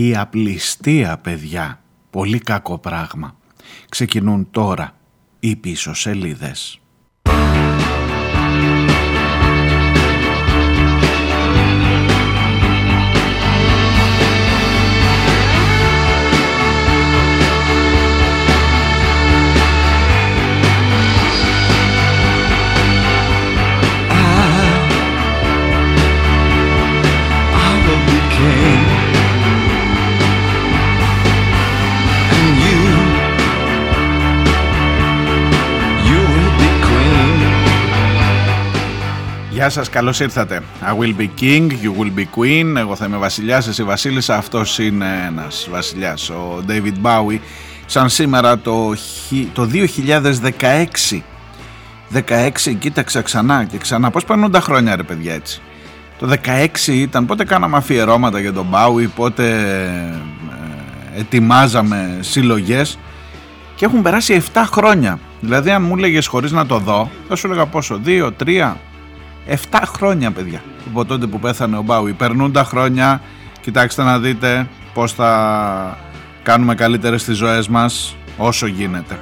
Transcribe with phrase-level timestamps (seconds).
[0.00, 3.36] Η απληστία παιδιά, πολύ κακό πράγμα.
[3.88, 4.96] Ξεκινούν τώρα
[5.40, 6.80] οι πίσω σελίδες.
[39.58, 40.62] Γεια σας, καλώς ήρθατε.
[40.82, 42.76] I will be king, you will be queen.
[42.76, 44.36] Εγώ θα είμαι βασιλιάς, εσύ βασίλισσα.
[44.36, 47.38] Αυτός είναι ένας βασιλιάς, ο David Bowie.
[47.86, 48.94] Σαν σήμερα το,
[49.52, 51.22] το 2016.
[52.12, 54.10] 16, κοίταξα ξανά και ξανά.
[54.10, 55.60] Πώς πάνε τα χρόνια ρε παιδιά έτσι.
[56.18, 56.28] Το
[56.86, 59.50] 16 ήταν, πότε κάναμε αφιερώματα για τον Bowie, πότε
[61.14, 62.98] ε, ετοιμάζαμε συλλογές
[63.74, 65.18] και έχουν περάσει 7 χρόνια.
[65.40, 68.72] Δηλαδή αν μου έλεγε χωρίς να το δω, θα σου έλεγα πόσο, 2, 3,
[69.48, 69.54] 7
[69.86, 72.12] χρόνια παιδιά από τότε που πέθανε ο Μπάουι.
[72.12, 73.20] Περνούν τα χρόνια,
[73.60, 75.98] κοιτάξτε να δείτε πώς θα
[76.42, 79.18] κάνουμε καλύτερες τις ζωές μας όσο γίνεται.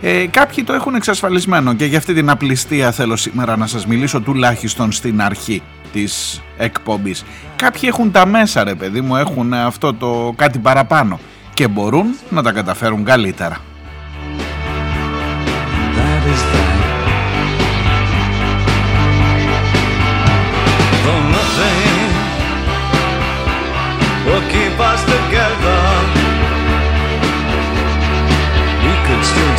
[0.00, 4.20] Ε, κάποιοι το έχουν εξασφαλισμένο και για αυτή την απληστία θέλω σήμερα να σας μιλήσω
[4.20, 7.24] τουλάχιστον στην αρχή της εκπομπής.
[7.56, 11.20] Κάποιοι έχουν τα μέσα ρε παιδί μου, έχουν αυτό το κάτι παραπάνω
[11.54, 13.69] και μπορούν να τα καταφέρουν καλύτερα.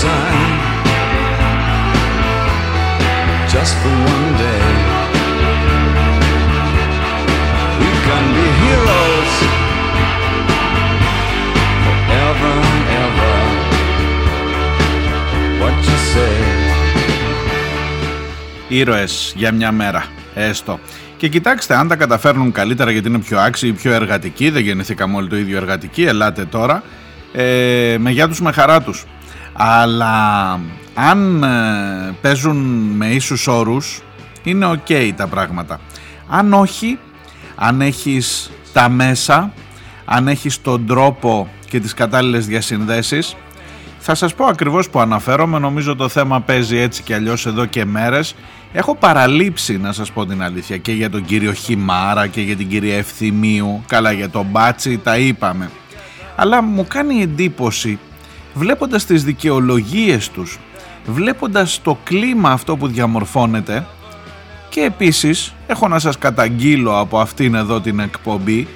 [0.10, 0.54] Time
[3.54, 4.68] just for one day.
[7.82, 9.34] We can be heroes
[11.86, 13.36] forever and ever.
[15.62, 16.36] What you say?
[18.68, 20.80] Ήρωες για μια μέρα, έστω.
[21.18, 25.28] Και κοιτάξτε, αν τα καταφέρνουν καλύτερα γιατί είναι πιο άξιοι, πιο εργατικοί, δεν γεννηθήκαμε όλοι
[25.28, 26.84] το ίδιο εργατικοί, ελάτε τώρα,
[27.34, 29.06] ε, με γεια τους, με χαρά τους.
[29.64, 30.60] Αλλά
[30.94, 32.58] αν ε, παίζουν
[32.96, 34.02] με ίσους όρους,
[34.44, 35.80] είναι ok τα πράγματα.
[36.28, 37.00] Αν όχι,
[37.56, 39.54] αν έχεις τα μέσα,
[40.06, 43.36] αν έχεις τον τρόπο και τις κατάλληλες διασυνδέσεις,
[44.00, 47.86] θα σας πω ακριβώς που αναφέρομαι, νομίζω το θέμα παίζει έτσι και αλλιώς εδώ και
[47.86, 48.36] μέρες
[48.74, 52.68] Έχω παραλείψει να σας πω την αλήθεια και για τον κύριο Χιμάρα και για την
[52.68, 55.70] κυρία Ευθυμίου, καλά για τον Μπάτσι τα είπαμε.
[56.36, 58.00] Αλλά μου κάνει εντύπωση
[58.54, 60.60] βλέποντας τις δικαιολογίες τους,
[61.06, 63.86] βλέποντας το κλίμα αυτό που διαμορφώνεται
[64.70, 68.68] και επίσης έχω να σας καταγγείλω από αυτήν εδώ την εκπομπή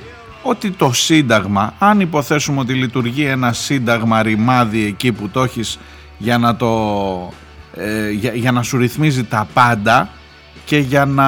[0.42, 5.80] ότι το Σύνταγμα, αν υποθέσουμε ότι λειτουργεί ένα Σύνταγμα ρημάδι εκεί που το έχεις
[6.18, 7.34] για να το
[7.78, 10.10] ε, για, να σου ρυθμίζει τα πάντα
[10.66, 11.28] και για να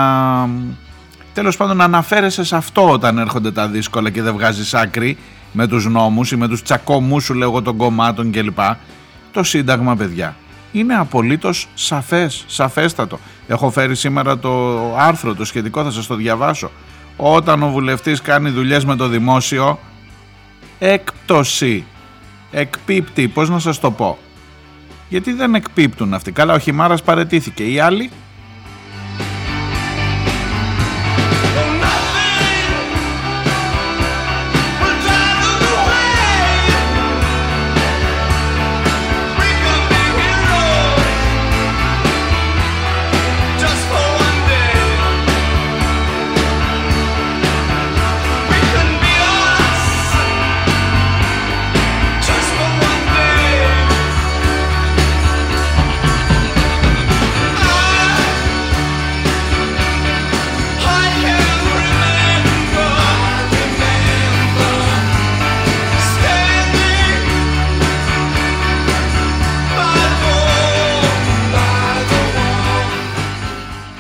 [1.34, 5.18] τέλος πάντων να αναφέρεσαι σε αυτό όταν έρχονται τα δύσκολα και δεν βγάζεις άκρη
[5.60, 8.60] με τους νόμους ή με τους τσακωμούς σου λέγω των κομμάτων κλπ.
[9.32, 10.36] Το Σύνταγμα παιδιά
[10.72, 13.20] είναι απολύτως σαφές, σαφέστατο.
[13.48, 16.72] Έχω φέρει σήμερα το άρθρο το σχετικό θα σας το διαβάσω.
[17.16, 19.80] Όταν ο βουλευτής κάνει δουλειές με το δημόσιο
[20.80, 21.84] έκπτωση,
[22.52, 24.18] εκπίπτει, πώς να σας το πω;
[25.10, 26.32] Γιατί δεν εκπίπτουν αυτοί.
[26.32, 27.64] Καλά, ο Χιμάρας παρετήθηκε.
[27.64, 28.10] Οι άλλοι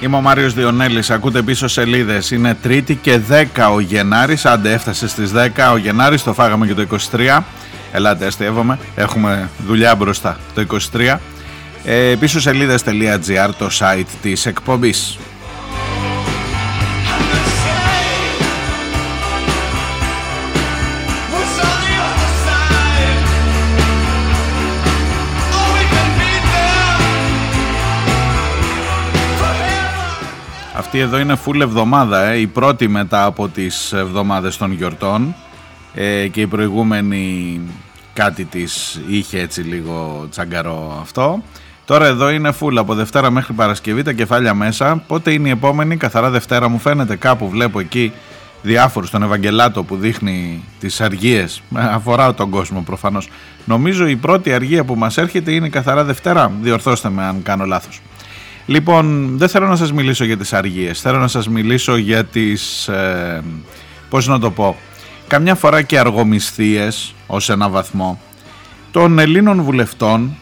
[0.07, 2.31] Είμαι ο Μάριος Διονέλης, ακούτε πίσω σελίδες.
[2.31, 6.73] Είναι Τρίτη και 10 ο Γενάρης, άντε έφτασε στις 10 ο Γενάρης, το φάγαμε και
[6.73, 7.45] το 23.
[7.91, 11.19] Ελάτε, αστείευομαι, έχουμε δουλειά μπροστά το 23.
[11.85, 15.17] Ε, πίσω σελίδες.gr το site της εκπομπής.
[30.87, 35.35] Αυτή εδώ είναι full εβδομάδα, ε, η πρώτη μετά από τις εβδομάδες των γιορτών.
[35.93, 37.61] ε, και η προηγούμενη
[38.13, 41.43] κάτι της είχε έτσι λίγο τσαγκαρό αυτό.
[41.85, 45.03] Τώρα εδώ είναι φουλ από Δευτέρα μέχρι Παρασκευή τα κεφάλια μέσα.
[45.07, 48.11] Πότε είναι η επόμενη, καθαρά Δευτέρα μου φαίνεται κάπου βλέπω εκεί
[48.61, 53.29] διάφορους τον Ευαγγελάτο που δείχνει τις αργίες αφορά τον κόσμο προφανώς
[53.65, 58.01] νομίζω η πρώτη αργία που μας έρχεται είναι καθαρά Δευτέρα διορθώστε με αν κάνω λάθος
[58.67, 61.01] λοιπόν δεν θέλω να σας μιλήσω για τις αργίες.
[61.01, 63.43] Θέλω να σας μιλήσω για τις ε,
[64.09, 64.77] πώς να το πω
[65.27, 68.19] καμιά φορά και αργομισθίες ως ένα βαθμό
[68.91, 70.35] των Ελλήνων βουλευτών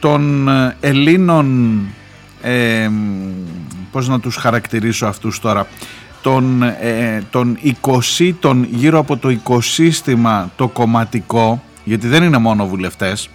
[0.00, 1.80] των ε, Ελλήνων
[2.42, 2.90] ε,
[3.90, 5.66] πώς να τους χαρακτηρίσω αυτούς τώρα
[6.22, 13.28] των, ε, των οικοσύτων γύρω από το οικοσύστημα το κομματικό γιατί δεν είναι μόνο βουλευτές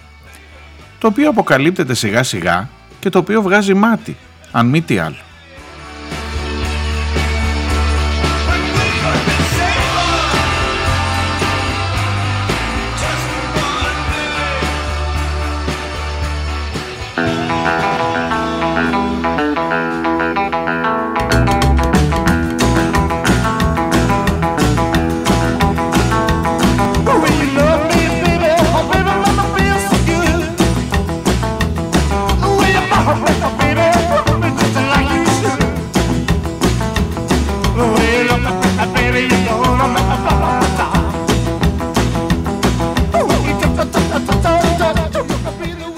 [1.00, 2.70] το οποίο αποκαλύπτεται σιγά σιγά
[3.00, 4.18] και το οποίο βγάζει μάτι
[4.52, 5.25] αν μη τι άλλο.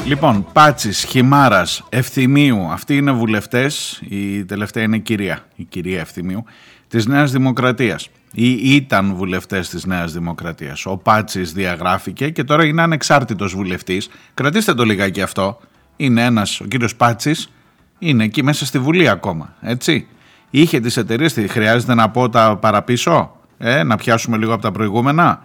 [0.07, 4.01] Λοιπόν, Πάτσης, Χιμάρας, Ευθυμίου, αυτοί είναι βουλευτές.
[4.09, 6.43] Η τελευταία είναι η κυρία, η κυρία Ευθυμίου,
[6.87, 8.09] της Νέας Δημοκρατίας.
[8.31, 10.85] Ή ήταν βουλευτές της Νέας Δημοκρατίας.
[10.85, 14.09] Ο Πάτσης διαγράφηκε και τώρα είναι ανεξάρτητος βουλευτής.
[14.33, 15.59] Κρατήστε το λιγάκι αυτό.
[15.95, 17.51] Είναι ένας, ο κύριος Πάτσης,
[17.99, 19.53] είναι εκεί μέσα στη Βουλή ακόμα.
[19.61, 20.07] Έτσι.
[20.49, 25.41] Είχε τις εταιρείες, χρειάζεται να πω τα παραπίσω, ε, να πιάσουμε λίγο από τα προηγούμενα;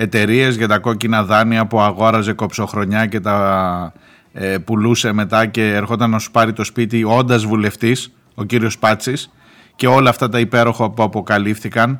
[0.00, 3.92] Εταιρείες για τα κόκκινα δάνεια που αγόραζε κοψοχρονιά και τα
[4.32, 9.30] ε, πουλούσε μετά και ερχόταν να σου πάρει το σπίτι όντας βουλευτής, ο κύριος Πάτσης
[9.76, 11.98] και όλα αυτά τα υπέροχα που αποκαλύφθηκαν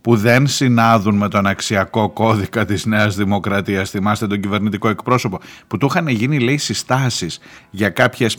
[0.00, 3.90] που δεν συνάδουν με τον αξιακό κώδικα της Νέας Δημοκρατίας.
[3.90, 8.36] Θυμάστε τον κυβερνητικό εκπρόσωπο που του είχαν γίνει λέει συστάσεις για κάποιες,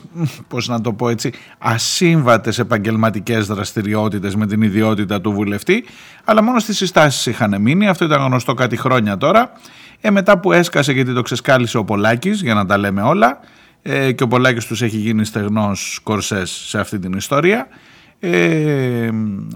[0.48, 5.86] πώς να το πω έτσι, ασύμβατες επαγγελματικές δραστηριότητες με την ιδιότητα του βουλευτή,
[6.24, 9.52] αλλά μόνο στις συστάσεις είχαν μείνει, αυτό ήταν γνωστό κάτι χρόνια τώρα.
[10.02, 13.40] Ε, μετά που έσκασε γιατί το ξεσκάλισε ο Πολάκης, για να τα λέμε όλα,
[13.82, 17.68] ε, και ο Πολάκης τους έχει γίνει στεγνός κορσές σε αυτή την ιστορία,
[18.20, 19.10] ε,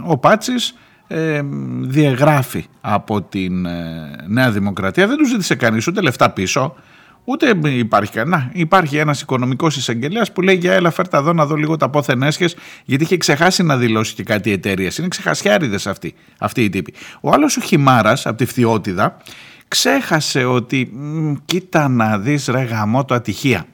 [0.03, 0.75] ο Πάτσης
[1.07, 1.41] ε,
[1.81, 5.07] διαγράφει από την ε, Νέα Δημοκρατία.
[5.07, 6.75] Δεν τους ζήτησε κανείς ούτε λεφτά πίσω,
[7.23, 8.49] ούτε υπάρχει κανένα.
[8.53, 12.21] Υπάρχει ένας οικονομικός εισαγγελέας που λέει για έλα φέρτα εδώ να δω λίγο τα πόθεν
[12.21, 12.55] έσχες
[12.85, 14.91] γιατί είχε ξεχάσει να δηλώσει και κάτι εταιρεία.
[14.99, 16.93] Είναι ξεχασιάριδες αυτοί, αυτοί οι τύποι.
[17.21, 19.17] Ο άλλος ο Χιμάρας από τη Φθιώτιδα
[19.67, 20.91] ξέχασε ότι
[21.45, 23.65] κοίτα να δεις ρε γαμό το ατυχία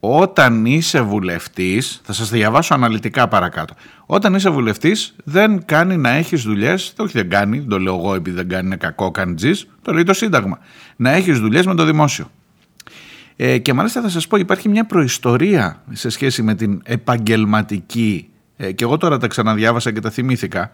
[0.00, 3.74] όταν είσαι βουλευτής, θα σας διαβάσω αναλυτικά παρακάτω,
[4.06, 8.14] όταν είσαι βουλευτής δεν κάνει να έχεις δουλειές, όχι δεν κάνει, δεν το λέω εγώ
[8.14, 10.58] επειδή δεν κάνει, είναι κακό, κάνει τζις, το λέει το Σύνταγμα,
[10.96, 12.30] να έχεις δουλειές με το δημόσιο.
[13.36, 18.72] Ε, και μάλιστα θα σας πω υπάρχει μια προϊστορία σε σχέση με την επαγγελματική, ε,
[18.72, 20.70] και εγώ τώρα τα ξαναδιάβασα και τα θυμήθηκα,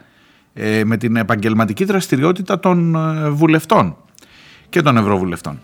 [0.54, 3.96] ε, με την επαγγελματική δραστηριότητα των ε, βουλευτών
[4.68, 5.58] και των ευρωβουλευτών.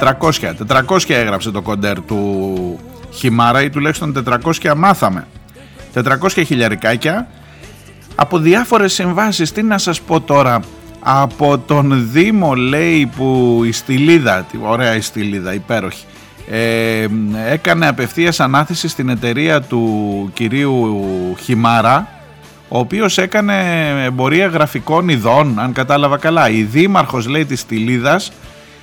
[0.00, 2.78] 400, 400 έγραψε το κοντέρ του
[3.10, 4.24] Χιμάρα ή τουλάχιστον
[4.62, 5.26] 400 μάθαμε.
[5.94, 7.26] 400 χιλιαρικάκια
[8.14, 9.52] από διάφορες συμβάσεις.
[9.52, 10.60] Τι να σας πω τώρα,
[11.00, 16.04] από τον Δήμο λέει που η Στυλίδα, ωραία η Στυλίδα, υπέροχη,
[16.50, 17.06] ε,
[17.50, 20.96] έκανε απευθείας ανάθεση στην εταιρεία του κυρίου
[21.40, 22.08] Χιμάρα
[22.68, 23.54] ο οποίος έκανε
[24.04, 28.32] εμπορία γραφικών ειδών αν κατάλαβα καλά η δήμαρχος λέει της Στυλίδας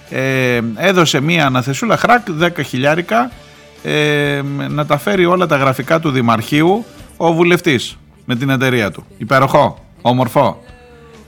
[0.10, 3.32] ε, έδωσε μία αναθεσούλα χράκ 10 χιλιάρικα
[3.84, 6.86] ε, να τα φέρει όλα τα γραφικά του Δημαρχείου
[7.18, 9.06] ο βουλευτής με την εταιρεία του.
[9.18, 10.64] Υπεροχό, όμορφο.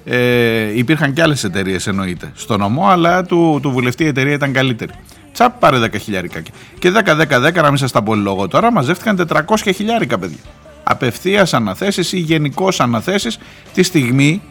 [0.06, 4.54] Ε, υπήρχαν και άλλες εταιρείες εννοείται στο νομό, αλλά του, του βουλευτή η εταιρεία ήταν
[4.54, 4.92] καλύτερη.
[5.34, 6.42] Τσαπ, πάρε 10 χιλιάρικα.
[6.80, 10.38] Και 10-10-10, να μην σας τα πω λόγο τώρα, μαζεύτηκαν 400 χιλιάρικα, παιδιά.
[10.84, 13.38] Απευθείας αναθέσεις ή γενικώς αναθέσεις
[13.74, 14.42] τη στιγμή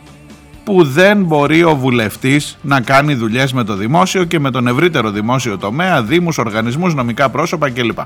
[0.72, 5.10] που δεν μπορεί ο βουλευτής να κάνει δουλειές με το δημόσιο και με τον ευρύτερο
[5.10, 7.98] δημόσιο τομέα, δήμους, οργανισμούς, νομικά πρόσωπα κλπ.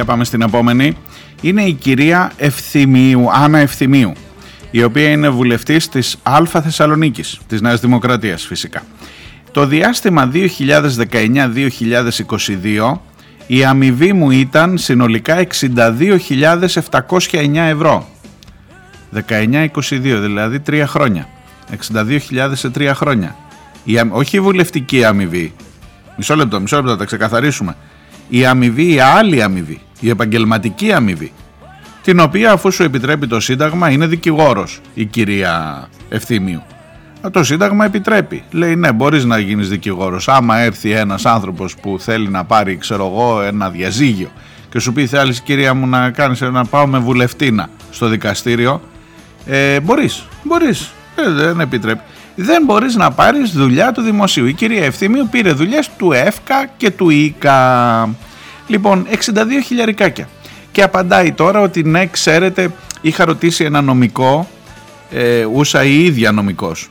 [0.00, 0.96] Για πάμε στην επόμενη.
[1.40, 4.12] Είναι η κυρία Ευθυμίου, Άννα Ευθυμίου,
[4.70, 8.82] η οποία είναι βουλευτής της Α Θεσσαλονίκης, της Νέας Δημοκρατίας φυσικά.
[9.52, 13.00] Το διάστημα 2019-2022
[13.46, 18.08] η αμοιβή μου ήταν συνολικά 62.709 ευρώ.
[19.28, 19.66] 19-22,
[20.00, 21.28] δηλαδή 3 χρόνια.
[21.92, 22.18] 62.000
[22.52, 23.36] σε 3 χρόνια.
[23.84, 25.52] Η, όχι η βουλευτική αμοιβή.
[26.16, 27.76] Μισό λεπτό, μισό λεπτό, θα τα ξεκαθαρίσουμε.
[28.32, 31.32] Η αμοιβή, η άλλη αμοιβή, η επαγγελματική αμοιβή,
[32.02, 36.62] την οποία αφού σου επιτρέπει το Σύνταγμα είναι δικηγόρος η κυρία Ευθύμιου.
[37.30, 38.42] Το Σύνταγμα επιτρέπει.
[38.50, 40.28] Λέει ναι μπορείς να γίνεις δικηγόρος.
[40.28, 44.28] Άμα έρθει ένας άνθρωπος που θέλει να πάρει ξέρω εγώ ένα διαζύγιο
[44.70, 48.80] και σου πει θέλεις κυρία μου να κάνεις να πάω με βουλευτήνα στο δικαστήριο
[49.46, 52.00] ε, μπορείς, μπορείς, ε, δεν επιτρέπει.
[52.34, 54.46] Δεν μπορείς να πάρεις δουλειά του δημοσίου.
[54.46, 58.08] Η κυρία Ευθύμιου πήρε δουλειές του ΕΦΚΑ και του ΙΚΑ.
[58.70, 59.16] Λοιπόν, 62
[59.64, 60.28] χιλιαρικάκια.
[60.72, 64.48] Και απαντάει τώρα ότι ναι, ξέρετε, είχα ρωτήσει ένα νομικό,
[65.10, 66.88] ε, ούσα η ίδια νομικός.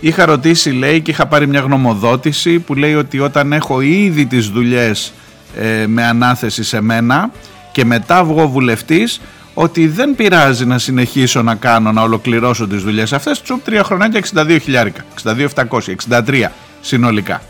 [0.00, 4.48] Είχα ρωτήσει, λέει, και είχα πάρει μια γνωμοδότηση που λέει ότι όταν έχω ήδη τις
[4.48, 5.12] δουλειές
[5.56, 7.30] ε, με ανάθεση σε μένα
[7.72, 9.20] και μετά βγω βουλευτής,
[9.54, 14.22] ότι δεν πειράζει να συνεχίσω να κάνω, να ολοκληρώσω τις δουλειές αυτές, τσουπ τρία χρονάκια
[14.34, 16.44] 62 χιλιάρικα, 62.700, 63
[16.80, 17.42] συνολικά.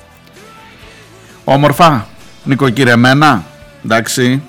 [1.45, 2.07] Όμορφα,
[2.45, 3.45] νοικοκυρεμένα,
[3.89, 4.43] εντάξει,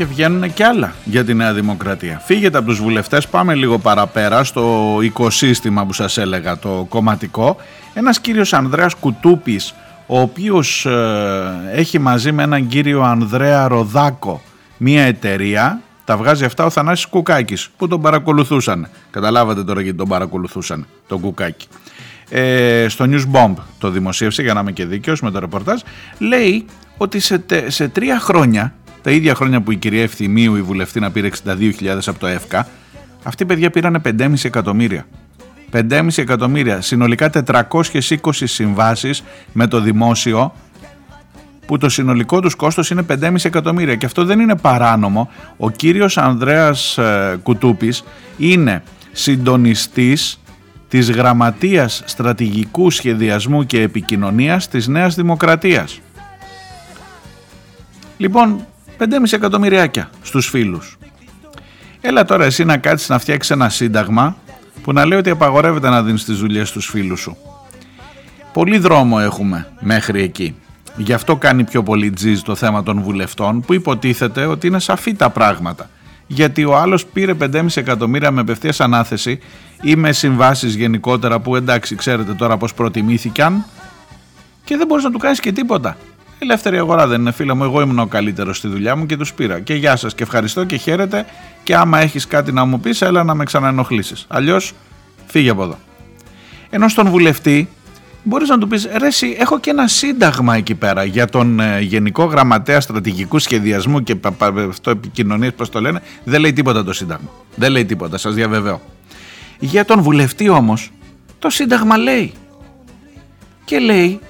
[0.00, 2.22] και βγαίνουν και άλλα για τη Νέα Δημοκρατία.
[2.24, 7.56] Φύγετε από τους βουλευτές, πάμε λίγο παραπέρα στο οικοσύστημα που σας έλεγα, το κομματικό.
[7.94, 9.74] Ένας κύριος Ανδρέας Κουτούπης,
[10.06, 14.42] ο οποίος ε, έχει μαζί με έναν κύριο Ανδρέα Ροδάκο
[14.76, 18.88] μία εταιρεία, τα βγάζει αυτά ο Θανάσης Κουκάκης που τον παρακολουθούσαν.
[19.10, 21.66] Καταλάβατε τώρα γιατί τον παρακολουθούσαν, τον Κουκάκη.
[22.30, 25.80] Ε, στο News Bomb το δημοσίευσε για να είμαι και δίκαιος με το ρεπορτάζ
[26.18, 26.66] λέει
[26.96, 31.10] ότι σε, σε τρία χρόνια τα ίδια χρόνια που η κυρία Ευθυμίου η βουλευτή να
[31.10, 32.68] πήρε 62.000 από το ΕΦΚΑ,
[33.22, 35.06] αυτοί οι παιδιά πήραν 5,5 εκατομμύρια.
[35.72, 37.90] 5,5 εκατομμύρια, συνολικά 420
[38.32, 40.52] συμβάσεις με το δημόσιο
[41.66, 45.30] που το συνολικό τους κόστος είναι 5,5 εκατομμύρια και αυτό δεν είναι παράνομο.
[45.56, 48.04] Ο κύριος Ανδρέας ε, Κουτούπης
[48.36, 50.40] είναι συντονιστής
[50.88, 56.00] της Γραμματείας Στρατηγικού Σχεδιασμού και Επικοινωνίας της Νέας Δημοκρατίας.
[58.16, 58.66] Λοιπόν,
[59.00, 60.98] 5,5 εκατομμυριάκια στους φίλους.
[62.00, 64.36] Έλα τώρα εσύ να κάτσεις να φτιάξεις ένα σύνταγμα
[64.82, 67.36] που να λέει ότι απαγορεύεται να δίνεις τις δουλειές στους φίλους σου.
[68.52, 70.54] Πολύ δρόμο έχουμε μέχρι εκεί.
[70.96, 75.14] Γι' αυτό κάνει πιο πολύ τζιζ το θέμα των βουλευτών που υποτίθεται ότι είναι σαφή
[75.14, 75.90] τα πράγματα.
[76.26, 79.38] Γιατί ο άλλος πήρε 5,5 εκατομμύρια με απευθείας ανάθεση
[79.82, 83.64] ή με συμβάσεις γενικότερα που εντάξει ξέρετε τώρα πώς προτιμήθηκαν
[84.64, 85.96] και δεν μπορείς να του κάνεις και τίποτα.
[86.42, 87.64] Ελεύθερη αγορά δεν είναι φίλε μου.
[87.64, 89.60] Εγώ ήμουν ο καλύτερος στη δουλειά μου και τους πήρα.
[89.60, 91.26] Και γεια σας και ευχαριστώ και χαίρετε.
[91.62, 94.24] Και άμα έχεις κάτι να μου πεις, έλα να με ξαναενοχλήσεις.
[94.28, 94.72] Αλλιώς
[95.26, 95.78] φύγε από εδώ.
[96.70, 97.68] Ενώ στον βουλευτή
[98.22, 101.80] μπορείς να του πεις: Ρε, εσύ, έχω και ένα σύνταγμα εκεί πέρα για τον ε,
[101.80, 104.16] Γενικό Γραμματέα Στρατηγικού Σχεδιασμού και
[104.68, 106.02] αυτό επικοινωνία, πώς το λένε.
[106.24, 107.30] Δεν λέει τίποτα το σύνταγμα.
[107.54, 108.80] Δεν λέει τίποτα, σας διαβεβαιώ.
[109.58, 110.90] Για τον βουλευτή όμως,
[111.38, 112.32] το σύνταγμα λέει.
[113.64, 114.20] Και λέει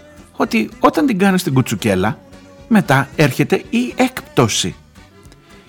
[0.40, 2.18] ότι όταν την κάνεις την κουτσουκέλα
[2.68, 4.74] μετά έρχεται η έκπτωση.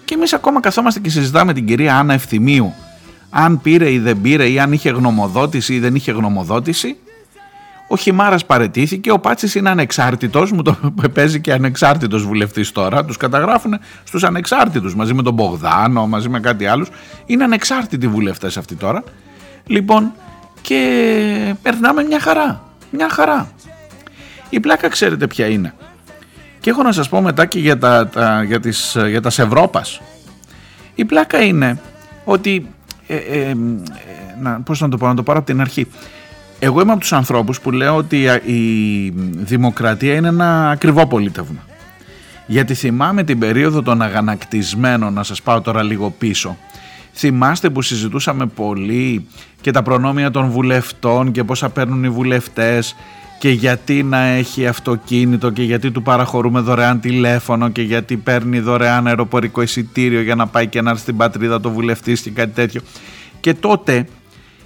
[0.06, 2.74] Και εμείς ακόμα καθόμαστε και συζητάμε την κυρία Άννα Ευθυμίου
[3.30, 6.98] αν πήρε ή δεν πήρε ή αν είχε γνωμοδότηση ή δεν είχε γνωμοδότηση.
[7.88, 10.78] Ο Χιμάρας παρετήθηκε, ο Πάτσης είναι ανεξάρτητος, μου το
[11.14, 13.06] παίζει και ανεξάρτητος βουλευτής τώρα.
[13.06, 16.90] Τους καταγράφουν στους ανεξάρτητους μαζί με τον Μπογδάνο, μαζί με κάτι άλλους.
[17.26, 19.04] Είναι ανεξάρτητοι βουλευτές αυτοί τώρα.
[19.66, 20.12] Λοιπόν,
[20.62, 22.64] και περνάμε μια χαρά.
[22.92, 23.52] Μια χαρά.
[24.52, 25.74] Η πλάκα ξέρετε ποια είναι.
[26.60, 30.02] Και έχω να σας πω μετά και για τα, τα για τις, για τα Σευρόπας.
[30.96, 31.80] Η πλάκα είναι
[32.26, 32.68] ότι,
[33.08, 33.56] ε, ε, ε,
[34.42, 35.88] να, πώς να το πω, να το πάρω από την αρχή.
[36.60, 41.66] Εγώ είμαι από τους ανθρώπους που λέω ότι η δημοκρατία είναι ένα ακριβό πολίτευμα.
[42.46, 46.58] Γιατί θυμάμαι την περίοδο των αγανακτισμένων, να σας πάω τώρα λίγο πίσω,
[47.14, 49.28] Θυμάστε που συζητούσαμε πολύ
[49.62, 52.96] και τα προνόμια των βουλευτών και πόσα παίρνουν οι βουλευτές
[53.42, 59.08] και γιατί να έχει αυτοκίνητο και γιατί του παραχωρούμε δωρεάν τηλέφωνο και γιατί παίρνει δωρεάν
[59.08, 62.82] αεροπορικό εισιτήριο για να πάει και να έρθει στην πατρίδα το βουλευτής και κάτι τέτοιο.
[63.40, 64.08] Και τότε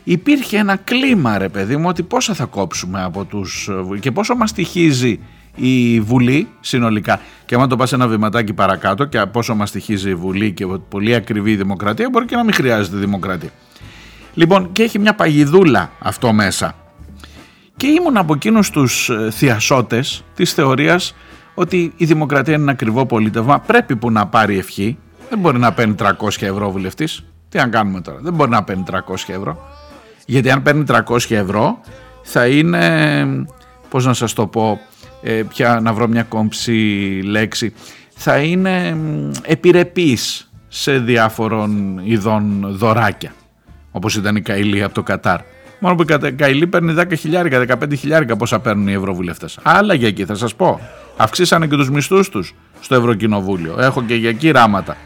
[0.04, 4.50] υπήρχε ένα κλίμα ρε παιδί μου ότι πόσα θα κόψουμε από τους και πόσο μας
[4.50, 5.20] στοιχίζει
[5.56, 10.16] η Βουλή συνολικά και άμα το πας ένα βηματάκι παρακάτω και πόσο μας στοιχίζει η
[10.16, 13.50] Βουλή και πολύ ακριβή η δημοκρατία μπορεί και να μην χρειάζεται δημοκρατία.
[14.34, 16.76] Λοιπόν και έχει μια παγιδούλα αυτό μέσα
[17.78, 21.16] και ήμουν από εκείνους τους ε, θειασότες της θεωρίας
[21.54, 24.98] ότι η δημοκρατία είναι ένα ακριβό πολίτευμα, πρέπει που να πάρει ευχή,
[25.30, 28.84] δεν μπορεί να παίρνει 300 ευρώ βουλευτής, τι να κάνουμε τώρα, δεν μπορεί να παίρνει
[28.92, 29.70] 300 ευρώ,
[30.26, 31.80] γιατί αν παίρνει 300 ευρώ
[32.24, 33.26] θα είναι,
[33.90, 34.80] πώς να σας το πω,
[35.22, 36.74] ε, πια να βρω μια κόμψη
[37.26, 37.74] λέξη,
[38.16, 38.98] θα είναι
[39.42, 43.34] επιρρεπής σε διάφορων ειδών δωράκια,
[43.92, 45.40] όπως ήταν η Καηλή από το Κατάρ.
[45.86, 49.60] Μόνο που η Καηλή παίρνει 10 χιλιάρικα, 15 χιλιάρικα πόσα παίρνουν οι ευρωβουλευτές.
[49.64, 50.80] Άλλα για εκεί θα σας πω.
[51.18, 53.76] Αυξήσανε και τους μισθούς τους στο Ευρωκοινοβούλιο.
[53.80, 54.98] Έχω και για εκεί ράματα.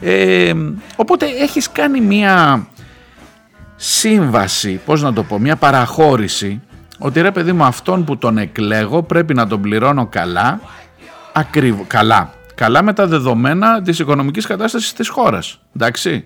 [0.00, 0.52] Ε,
[0.96, 2.66] οπότε έχεις κάνει μία
[3.76, 6.62] σύμβαση, πώς να το πω, μία παραχώρηση
[6.98, 10.60] ότι ρε παιδί μου αυτόν που τον εκλέγω πρέπει να τον πληρώνω καλά,
[11.32, 16.24] ακριβ, καλά, καλά με τα δεδομένα της οικονομικής κατάστασης της χώρας, εντάξει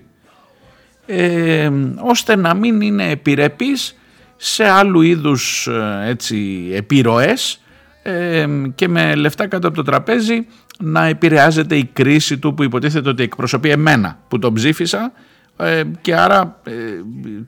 [1.06, 3.96] ε, ώστε να μην είναι επιρρεπής
[4.36, 7.60] σε άλλου είδους ε, έτσι, επιρροές
[8.02, 10.46] ε, και με λεφτά κάτω από το τραπέζι
[10.78, 15.12] να επηρεάζεται η κρίση του που υποτίθεται ότι εκπροσωπεί εμένα που τον ψήφισα
[15.56, 16.60] ε, και άρα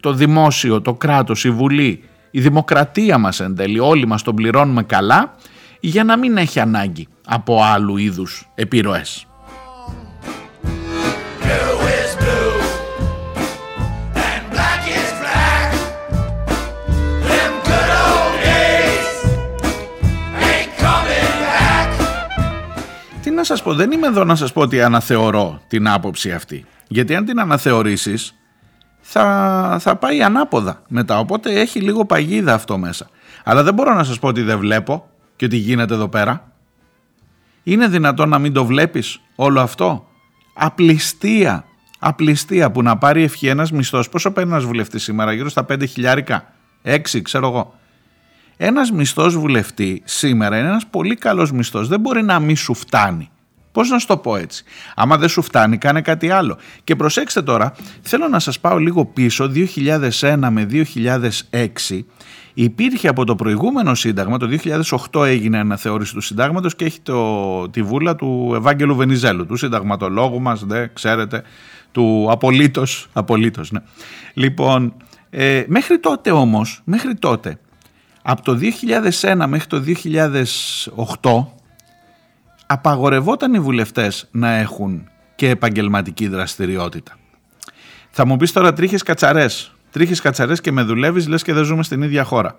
[0.00, 4.82] το δημόσιο, το κράτος, η Βουλή, η δημοκρατία μας εν τέλει, όλοι μας τον πληρώνουμε
[4.82, 5.34] καλά
[5.80, 9.26] για να μην έχει ανάγκη από άλλου είδους επιρροές.
[23.48, 26.64] Να σας πω, δεν είμαι εδώ να σας πω ότι αναθεωρώ την άποψη αυτή.
[26.88, 28.34] Γιατί αν την αναθεωρήσεις
[29.00, 31.18] θα, θα πάει ανάποδα μετά.
[31.18, 33.08] Οπότε έχει λίγο παγίδα αυτό μέσα.
[33.44, 36.52] Αλλά δεν μπορώ να σας πω ότι δεν βλέπω και ότι γίνεται εδώ πέρα.
[37.62, 40.06] Είναι δυνατόν να μην το βλέπεις όλο αυτό;
[40.54, 41.64] Απληστία.
[41.98, 44.08] Απληστία που να πάρει ευχή ένας μισθός.
[44.08, 46.52] Πόσο παίρνει ένας βουλευτής σήμερα, γύρω στα 5 χιλιάρικα.
[46.82, 47.74] 6 ξέρω εγώ.
[48.56, 51.88] Ένας μισθός βουλευτή σήμερα είναι ένας πολύ καλός μισθός.
[51.88, 53.28] Δεν μπορεί να μην σου φτάνει.
[53.74, 56.56] Πώς να σου το πω έτσι; Άμα δεν σου φτάνει, κάνε κάτι άλλο.
[56.84, 59.50] Και προσέξτε τώρα, θέλω να σας πάω λίγο πίσω,
[60.20, 60.66] 2001 με
[61.50, 62.04] 2006.
[62.54, 64.48] Υπήρχε από το προηγούμενο σύνταγμα, το
[65.12, 70.40] 2008 έγινε αναθεώρηση του συντάγματος και έχει το, τη βούλα του Ευάγγελου Βενιζέλου, του συνταγματολόγου
[70.40, 71.42] μας, δεν ξέρετε,
[71.92, 73.06] του απολύτως.
[73.12, 73.80] Απολύτως, ναι.
[74.34, 74.94] Λοιπόν,
[75.30, 77.58] ε, μέχρι τότε όμως, μέχρι τότε,
[78.22, 78.58] από το
[79.20, 81.62] 2001 μέχρι το 2008
[82.74, 87.16] απαγορευόταν οι βουλευτές να έχουν και επαγγελματική δραστηριότητα.
[88.10, 89.74] Θα μου πεις τώρα τρίχες κατσαρές.
[89.90, 92.58] Τρίχες κατσαρές και με δουλεύεις λες και δεν ζούμε στην ίδια χώρα.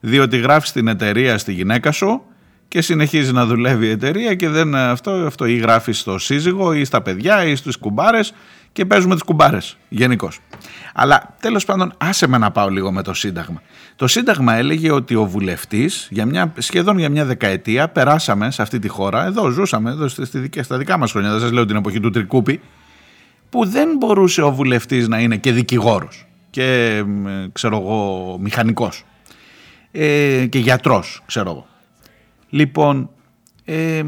[0.00, 2.22] Διότι γράφεις την εταιρεία στη γυναίκα σου
[2.68, 6.84] και συνεχίζεις να δουλεύει η εταιρεία και δεν αυτό, αυτό ή γράφεις στο σύζυγο ή
[6.84, 8.32] στα παιδιά ή στους κουμπάρες
[8.76, 10.38] και παίζουμε τις κουμπάρες γενικώς.
[10.94, 13.62] Αλλά τέλος πάντων άσε με να πάω λίγο με το Σύνταγμα.
[13.96, 18.78] Το Σύνταγμα έλεγε ότι ο βουλευτής για μια, σχεδόν για μια δεκαετία περάσαμε σε αυτή
[18.78, 22.00] τη χώρα, εδώ ζούσαμε, εδώ στη, στα δικά μας χρόνια, δεν σας λέω την εποχή
[22.00, 22.60] του Τρικούπη,
[23.50, 27.02] που δεν μπορούσε ο βουλευτής να είναι και δικηγόρος και
[27.52, 29.04] ξέρω εγώ μηχανικός
[29.92, 31.66] ε, και γιατρός ξέρω εγώ.
[32.50, 33.10] Λοιπόν,
[33.64, 34.02] ε,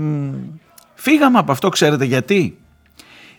[0.94, 2.59] φύγαμε από αυτό ξέρετε γιατί;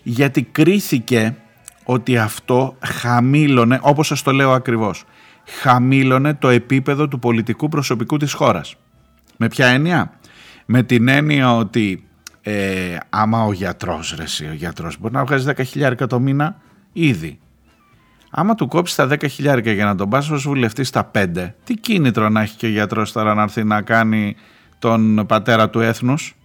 [0.03, 1.35] Γιατί κρίθηκε
[1.83, 5.03] ότι αυτό χαμήλωνε, όπως σας το λέω ακριβώς,
[5.45, 8.75] χαμήλωνε το επίπεδο του πολιτικού προσωπικού της χώρας.
[9.37, 10.19] Με ποια έννοια;
[10.65, 12.03] Με την έννοια ότι
[12.41, 16.61] ε, άμα ο γιατρός, ρε εσύ, ο γιατρός μπορεί να βγάζει 10 χιλιάρικα το μήνα
[16.93, 17.39] ήδη.
[18.31, 21.73] Άμα του κόψεις τα 10 χιλιάρικα για να τον πας ως βουλευτής στα 5, τι
[21.73, 24.35] κίνητρο να έχει και ο γιατρός τώρα να έρθει να κάνει
[24.79, 26.35] τον πατέρα του έθνους;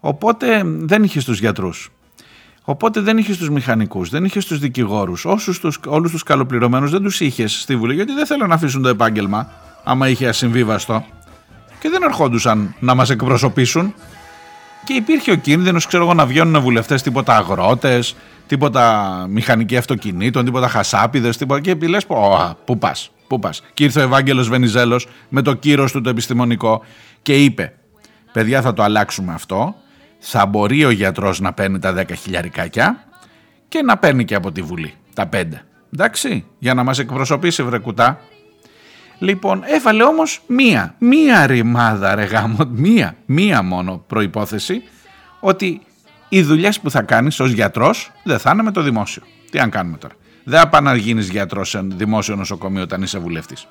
[0.00, 1.90] Οπότε δεν είχες τους γιατρούς.
[2.68, 5.24] Οπότε δεν είχες τους μηχανικούς, δεν είχες τους δικηγόρους,
[5.86, 9.50] όλους τους καλοπληρωμένους δεν τους είχες στη Βουλή, γιατί δεν θέλουν να αφήσουν το επάγγελμα,
[9.84, 11.04] άμα είχε ασυμβίβαστο.
[11.80, 13.94] Και δεν ερχόντουσαν να μας εκπροσωπήσουν.
[14.84, 20.68] Και υπήρχε ο κίνδυνος, ξέρω εγώ, να βγαίνουν βουλευτές τίποτα αγρότες, τίποτα μηχανικοί αυτοκινήτων, τίποτα
[20.68, 21.60] χασάπιδε, τίποτα.
[21.60, 22.06] Και λες,
[22.64, 23.62] πού πας, πού πας.
[23.74, 26.82] Και ήρθε ο Ευάγγελος Βενιζέλος με το κύρος του το επιστημονικό
[27.22, 27.74] και είπε:
[28.32, 29.74] Παιδιά, θα το αλλάξουμε αυτό
[30.28, 33.04] θα μπορεί ο γιατρός να παίρνει τα 10 χιλιαρικάκια
[33.68, 35.64] και να παίρνει και από τη Βουλή τα πέντε.
[35.94, 38.20] Εντάξει, για να μας εκπροσωπήσει βρε κουτά.
[39.18, 44.82] Λοιπόν, έβαλε όμως μία, μία ρημάδα ρε γάμο, μία, μία μόνο προϋπόθεση
[45.40, 45.80] ότι
[46.28, 49.22] οι δουλειές που θα κάνεις ως γιατρός δεν θα είναι με το δημόσιο.
[49.50, 50.14] Τι αν κάνουμε τώρα.
[50.44, 53.66] Δεν θα πάει να γίνει γιατρός σε δημόσιο νοσοκομείο όταν είσαι βουλευτής.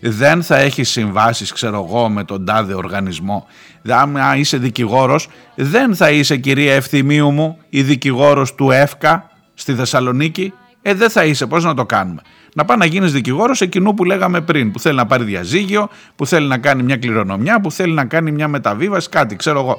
[0.00, 3.46] Δεν θα έχει συμβάσεις, ξέρω εγώ, με τον τάδε οργανισμό.
[3.90, 10.52] Αν είσαι δικηγόρος, δεν θα είσαι, κυρία Ευθυμίου μου, η δικηγόρος του ΕΦΚΑ στη Θεσσαλονίκη.
[10.82, 11.46] Ε, δεν θα είσαι.
[11.46, 12.20] Πώς να το κάνουμε.
[12.54, 16.26] Να πάει να γίνεις δικηγόρος εκείνου που λέγαμε πριν, που θέλει να πάρει διαζύγιο, που
[16.26, 19.78] θέλει να κάνει μια κληρονομιά, που θέλει να κάνει μια μεταβίβαση, κάτι, ξέρω εγώ.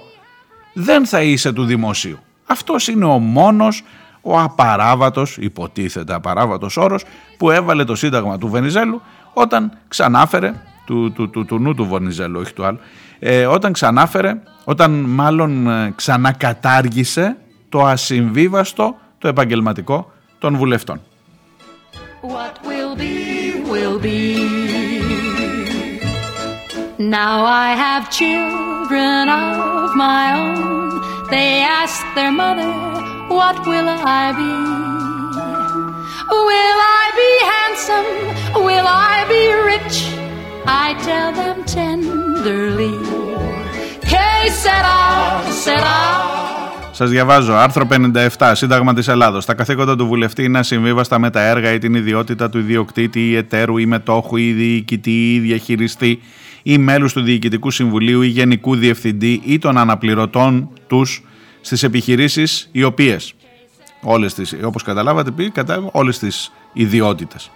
[0.74, 2.20] Δεν θα είσαι του δημοσίου.
[2.46, 3.84] Αυτός είναι ο μόνος
[4.22, 7.04] ο απαράβατος, υποτίθεται απαράβατος όρος
[7.38, 9.02] που έβαλε το σύνταγμα του Βενιζέλου
[9.34, 10.54] όταν ξανάφερε,
[10.86, 12.80] του, του, του, του νου του Βενιζέλου όχι του άλλου,
[13.20, 17.38] ε, όταν ξανάφερε, όταν μάλλον ε, ξανακατάργησε
[17.70, 21.02] το ασυμβίβαστο, το επαγγελματικό των βουλευτών.
[22.22, 23.14] What will be,
[23.72, 24.20] will be.
[27.00, 31.02] Now I have children of my own.
[31.30, 32.70] They ask their mother
[33.30, 34.89] what will I be?
[36.32, 38.10] Will I be handsome?
[38.68, 39.98] Will I be rich?
[40.86, 42.96] I tell them tenderly.
[44.14, 44.98] Hey, sera,
[45.64, 45.98] sera.
[46.92, 47.54] Σας διαβάζω.
[47.54, 47.88] Άρθρο
[48.38, 48.52] 57.
[48.56, 49.46] Σύνταγμα της Ελλάδος.
[49.46, 53.36] Τα καθήκοντα του βουλευτή είναι ασυμβίβαστα με τα έργα ή την ιδιότητα του ιδιοκτήτη ή
[53.36, 56.20] εταίρου ή μετόχου ή διοικητή ή διαχειριστή
[56.64, 61.24] ή μέλους του Διοικητικού Συμβουλίου ή Γενικού Διευθυντή ή των αναπληρωτών τους
[61.62, 63.34] στις επιχειρήσεις οι οποίες
[64.02, 67.52] όλες τις, όπως καταλάβατε πει, κατά όλες τις ιδιότητες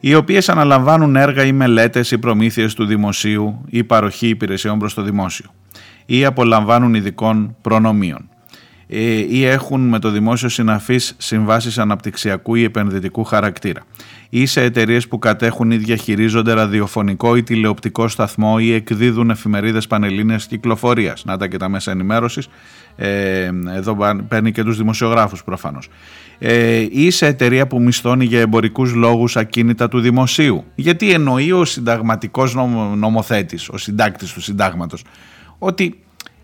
[0.00, 5.02] οι οποίες αναλαμβάνουν έργα ή μελέτες ή προμήθειες του δημοσίου ή παροχή υπηρεσιών προς το
[5.02, 5.46] δημόσιο
[6.06, 8.28] ή απολαμβάνουν ειδικών προνομίων
[8.88, 13.84] ε, ή έχουν με το δημόσιο συναφείς συμβάσεις αναπτυξιακού ή επενδυτικού χαρακτήρα
[14.28, 20.46] ή σε εταιρείες που κατέχουν ή διαχειρίζονται ραδιοφωνικό ή τηλεοπτικό σταθμό ή εκδίδουν εφημερίδες πανελλήνιας
[20.46, 21.24] κυκλοφορίας.
[21.24, 22.48] Να τα και τα μέσα ενημέρωσης
[22.96, 23.96] ε, εδώ
[24.28, 25.88] παίρνει και τους δημοσιογράφους προφανώς.
[26.38, 30.64] Ε, ή σε εταιρεία που μισθώνει για εμπορικούς λόγους ακίνητα του δημοσίου.
[30.74, 32.54] Γιατί εννοεί ο συνταγματικός
[32.96, 35.04] νομοθέτης, ο συντάκτης του συντάγματος,
[35.58, 36.00] ότι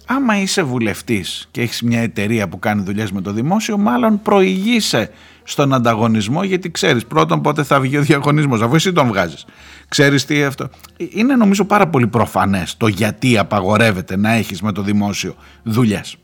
[0.06, 5.10] άμα είσαι βουλευτής και έχεις μια εταιρεία που κάνει δουλειές με το δημόσιο, μάλλον προηγείσαι
[5.42, 9.44] στον ανταγωνισμό γιατί ξέρεις πρώτον πότε θα βγει ο διαγωνισμός, αφού εσύ τον βγάζεις.
[9.88, 10.68] Ξέρεις τι αυτό.
[10.96, 16.16] Είναι νομίζω πάρα πολύ προφανές το γιατί απαγορεύεται να έχεις με το δημόσιο δουλειές.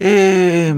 [0.00, 0.74] Ε,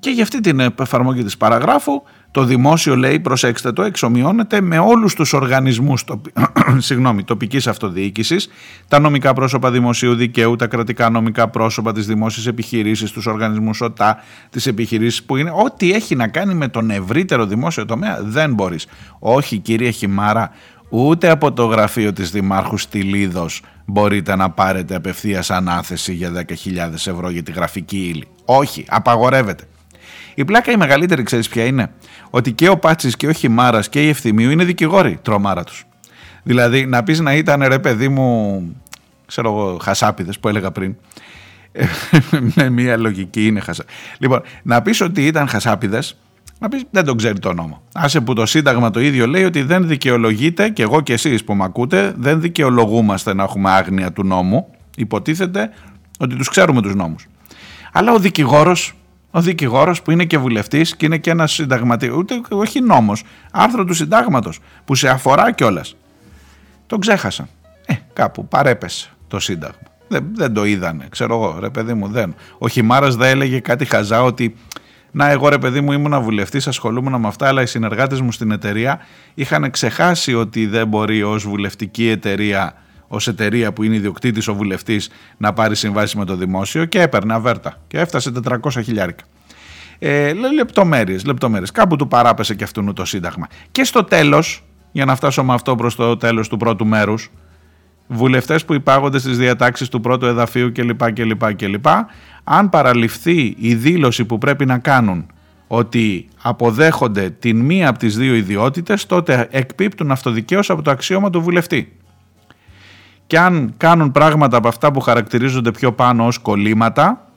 [0.00, 5.14] και για αυτή την εφαρμογή της παραγράφου το δημόσιο λέει, προσέξτε το, εξομοιώνεται με όλους
[5.14, 6.32] τους οργανισμούς τοπι...
[6.78, 8.48] συγγνώμη, τοπικής αυτοδιοίκησης,
[8.88, 14.22] τα νομικά πρόσωπα δημοσίου δικαίου, τα κρατικά νομικά πρόσωπα της δημόσιας επιχειρήσης, τους οργανισμούς ΟΤΑ,
[14.50, 18.86] τις επιχειρήσεις που είναι, ό,τι έχει να κάνει με τον ευρύτερο δημόσιο τομέα δεν μπορείς.
[19.18, 20.50] Όχι κύριε Χιμάρα,
[20.88, 27.30] ούτε από το γραφείο της Δημάρχου Στυλίδος μπορείτε να πάρετε απευθείας ανάθεση για 10.000 ευρώ
[27.30, 28.28] για τη γραφική ύλη.
[28.44, 29.64] Όχι, απαγορεύεται.
[30.34, 31.92] Η πλάκα η μεγαλύτερη ξέρεις ποια είναι;
[32.30, 35.84] Ότι και ο Πάτσης και ο Χιμάρας και η Ευθυμίου είναι δικηγόροι τρομάρα τους.
[36.42, 38.62] Δηλαδή να πεις να ήταν ρε παιδί μου,
[39.26, 40.96] ξέρω εγώ, χασάπιδες που έλεγα πριν.
[42.56, 43.84] με μια λογική είναι χασά.
[44.18, 46.16] Λοιπόν, να πεις ότι ήταν χασάπιδες
[46.60, 47.82] να πεις δεν τον ξέρει το νόμο.
[47.94, 51.54] Άσε που το Σύνταγμα το ίδιο λέει ότι δεν δικαιολογείται, και εγώ και εσείς που
[51.54, 54.66] με ακούτε, δεν δικαιολογούμαστε να έχουμε άγνοια του νόμου.
[54.96, 55.70] Υποτίθεται
[56.18, 57.26] ότι τους ξέρουμε τους νόμους.
[57.92, 58.94] Αλλά ο δικηγόρος,
[59.30, 63.84] ο δικηγόρος που είναι και βουλευτής και είναι και ένας συνταγματικό, ούτε όχι νόμος, άρθρο
[63.84, 65.96] του συντάγματος που σε αφορά κιόλας.
[66.86, 67.48] Τον ξέχασαν.
[67.86, 69.88] Ε, κάπου παρέπεσε το Σύνταγμα.
[70.08, 72.34] Δεν, δεν το είδανε, ξέρω εγώ, ρε παιδί μου, δεν.
[72.58, 74.56] Ο Χιμάρας δεν έλεγε κάτι χαζά ότι
[75.12, 78.50] να, εγώ ρε παιδί μου ήμουν βουλευτής, ασχολούμουν με αυτά, αλλά οι συνεργάτες μου στην
[78.50, 79.00] εταιρεία
[79.34, 82.74] είχαν ξεχάσει ότι δεν μπορεί ως βουλευτική εταιρεία,
[83.08, 87.34] ως εταιρεία που είναι ιδιοκτήτης ο βουλευτής, να πάρει συμβάσεις με το δημόσιο και έπαιρνε
[87.34, 87.76] αβέρτα.
[87.86, 89.24] Και έφτασε 400 χιλιάρικα.
[89.98, 91.70] Ε, λεπτομέρειες, λεπτομέρειες.
[91.70, 93.46] Κάπου του παράπεσε και αυτού το Σύνταγμα.
[93.72, 97.30] Και στο τέλος, για να φτάσω με αυτό προς το τέλος του πρώτου μέρους,
[98.12, 101.12] βουλευτές που υπάγονται στις διατάξεις του πρώτου εδαφείου κλπ.
[101.12, 101.86] κλπ, κλπ
[102.44, 105.26] αν παραληφθεί η δήλωση που πρέπει να κάνουν
[105.66, 111.40] ότι αποδέχονται την μία από τις δύο ιδιότητες, τότε εκπίπτουν αυτοδικαίως από το αξίωμα του
[111.40, 111.96] βουλευτή.
[113.26, 117.30] Και αν κάνουν πράγματα από αυτά που χαρακτηρίζονται πιο πάνω ως κολλήματα,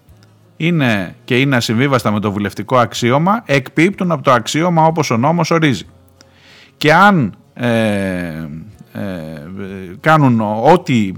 [0.57, 5.51] είναι και είναι ασυμβίβαστα με το βουλευτικό αξίωμα, εκπίπτουν από το αξίωμα όπως ο νόμος
[5.51, 5.85] ορίζει.
[6.77, 8.49] Και αν ε, ε,
[9.99, 11.11] κάνουν ό,τι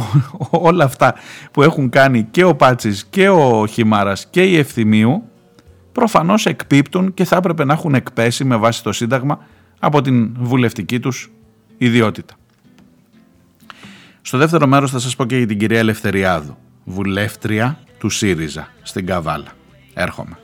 [0.68, 1.14] όλα αυτά
[1.50, 5.22] που έχουν κάνει και ο Πάτσης και ο Χιμάρας και η Ευθυμίου
[5.92, 9.38] προφανώς εκπίπτουν και θα έπρεπε να έχουν εκπέσει με βάση το Σύνταγμα
[9.78, 11.30] από την βουλευτική τους
[11.78, 12.34] ιδιότητα.
[14.22, 19.06] Στο δεύτερο μέρος θα σας πω και για την κυρία Ελευθεριάδου, βουλεύτρια του ΣΥΡΙΖΑ στην
[19.06, 19.52] Καβάλα.
[19.94, 20.38] Έρχομαι.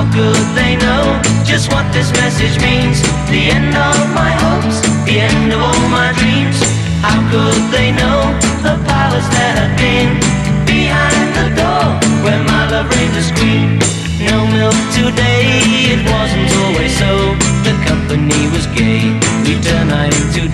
[0.00, 3.02] How could they know just what this message means?
[3.28, 6.56] The end of my hopes, the end of all my dreams.
[7.04, 8.32] How could they know
[8.64, 10.16] the palace that had been
[10.64, 11.84] behind the door
[12.24, 13.76] where my love reigned as queen?
[14.24, 17.36] No milk today, it wasn't always so.
[17.68, 19.04] The company was gay,
[19.44, 20.48] we turned night into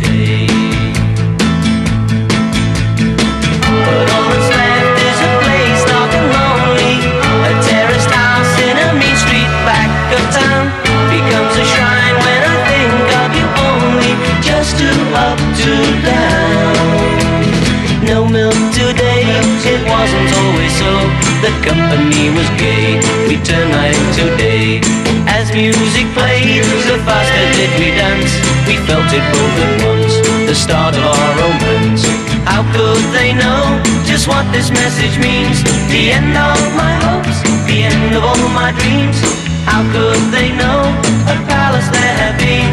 [21.66, 24.79] company was gay, we turned night into day.
[25.26, 28.33] As music played, the faster did we dance.
[28.70, 30.14] We felt it both at once,
[30.46, 32.07] the start of our romance.
[32.46, 35.61] How could they know just what this message means?
[35.90, 39.18] The end of my hopes, the end of all my dreams.
[39.66, 40.81] How could they know
[41.26, 42.70] a palace there had been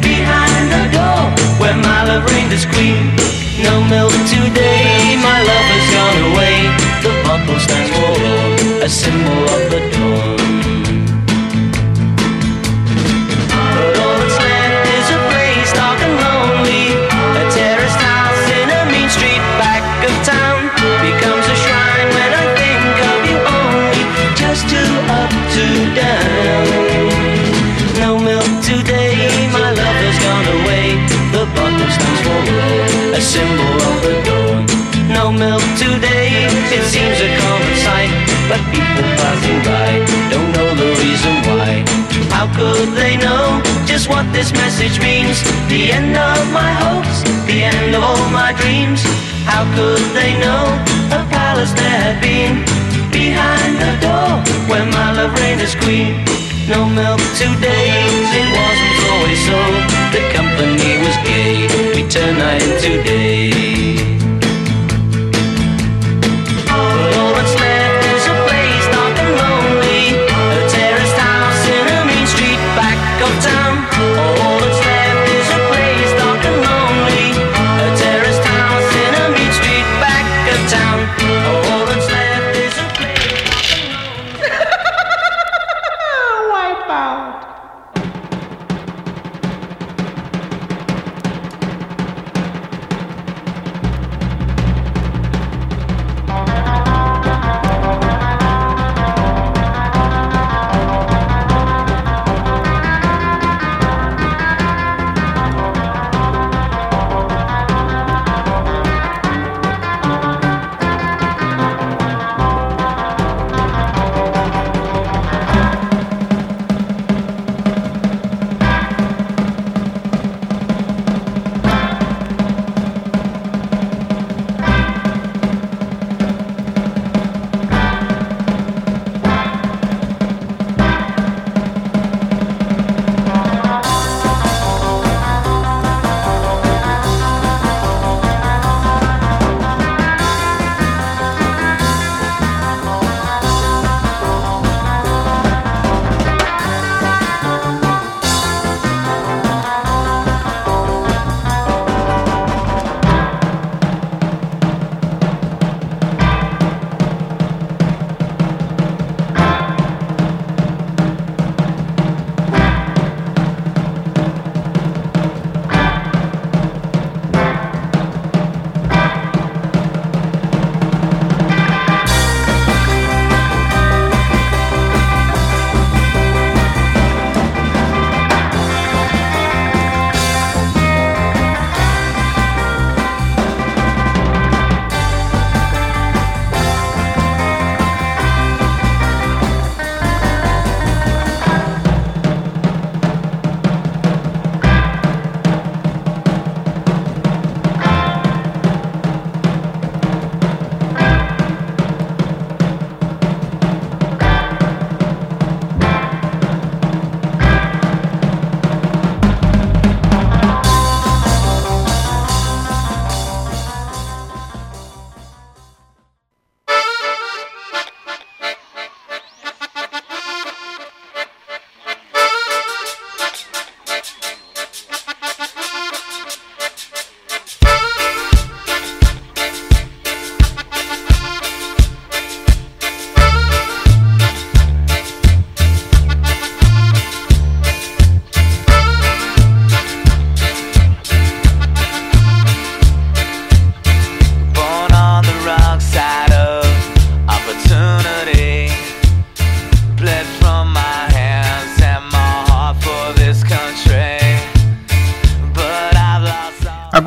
[0.00, 1.20] behind the door
[1.60, 3.12] where my love reigned as queen?
[3.60, 7.09] No milk today, my love has gone away.
[8.82, 10.39] A symbol of the dawn.
[38.50, 39.90] But people passing by
[40.26, 41.86] don't know the reason why.
[42.34, 45.38] How could they know just what this message means?
[45.70, 49.06] The end of my hopes, the end of all my dreams.
[49.46, 50.66] How could they know
[51.14, 52.66] a palace there had been
[53.14, 54.30] behind the door
[54.66, 56.18] where my love reigned as queen?
[56.66, 57.86] No milk today,
[58.34, 59.60] it wasn't always so.
[60.10, 61.54] The company was gay,
[61.94, 63.69] we turned night into day.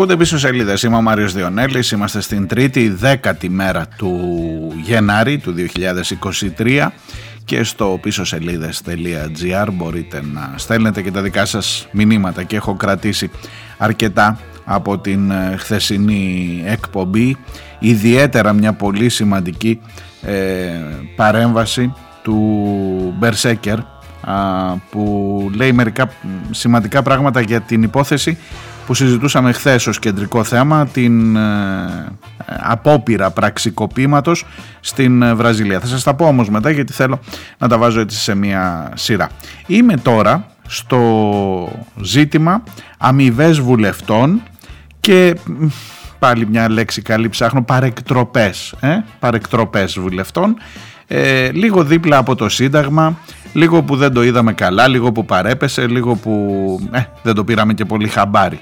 [0.03, 0.83] Ακούτε πίσω σελίδες.
[0.83, 1.91] Είμαι ο Μάριος Διονέλης.
[1.91, 4.19] Είμαστε στην τρίτη, δέκατη μέρα του
[4.81, 5.53] Γενάρη του
[6.57, 6.87] 2023
[7.45, 13.31] και στο πίσω σελίδες.gr μπορείτε να στέλνετε και τα δικά σας μηνύματα και έχω κρατήσει
[13.77, 17.37] αρκετά από την ε, χθεσινή εκπομπή
[17.79, 19.79] ιδιαίτερα μια πολύ σημαντική
[20.21, 20.33] ε,
[21.15, 23.77] παρέμβαση του Μπερσέκερ
[24.89, 26.09] που λέει μερικά
[26.51, 28.37] σημαντικά πράγματα για την υπόθεση
[28.85, 32.11] που συζητούσαμε χθες ως κεντρικό θέμα την ε,
[32.45, 34.45] απόπειρα πραξικοπήματος
[34.79, 35.79] στην ε, Βραζιλία.
[35.79, 37.19] Θα σας τα πω όμως μετά γιατί θέλω
[37.57, 39.29] να τα βάζω έτσι σε μια σειρά.
[39.67, 42.63] Είμαι τώρα στο ζήτημα
[42.97, 44.41] αμοιβές βουλευτών
[44.99, 45.35] και
[46.19, 50.55] πάλι μια λέξη καλή ψάχνω παρεκτροπές, ε, παρεκτροπές βουλευτών
[51.07, 53.17] ε, λίγο δίπλα από το Σύνταγμα
[53.53, 56.31] λίγο που δεν το είδαμε καλά, λίγο που παρέπεσε, λίγο που
[56.91, 58.59] ε, δεν το πήραμε και πολύ χαμπάρι.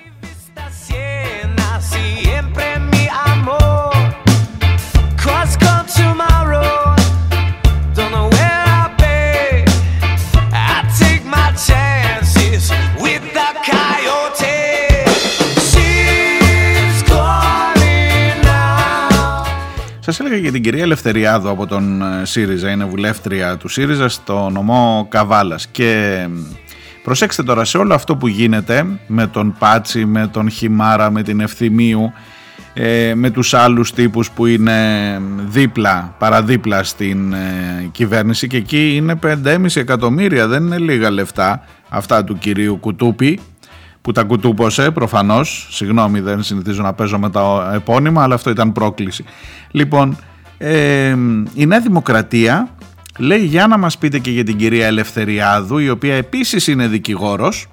[20.12, 24.50] Σας έλεγα για την κυρία Ελευθεριάδου από τον ε, ΣΥΡΙΖΑ, είναι βουλεύτρια του ΣΥΡΙΖΑ στο
[24.50, 25.67] νομό Καβάλας.
[25.67, 26.28] Και
[27.04, 31.39] προσέξτε τώρα σε όλο αυτό που γίνεται με τον Πάτσι, με τον Χιμάρα, με την
[31.39, 32.13] Ευθυμίου,
[32.74, 34.78] ε, με τους άλλους τύπους που είναι
[35.47, 38.47] δίπλα, παραδίπλα στην ε, κυβέρνηση.
[38.47, 43.39] Και εκεί είναι 5,5 εκατομμύρια, δεν είναι λίγα λεφτά αυτά του κυρίου Κουτούπη
[44.02, 48.72] που τα κουτούπωσε προφανώς, συγγνώμη δεν συνηθίζω να παίζω με τα επώνυμα αλλά αυτό ήταν
[48.72, 49.24] πρόκληση.
[49.72, 50.18] Λοιπόν,
[50.58, 51.16] ε,
[51.54, 52.76] η Νέα Δημοκρατία
[53.18, 57.68] λέει για να μας πείτε και για την κυρία Ελευθεριάδου η οποία επίσης είναι δικηγόρος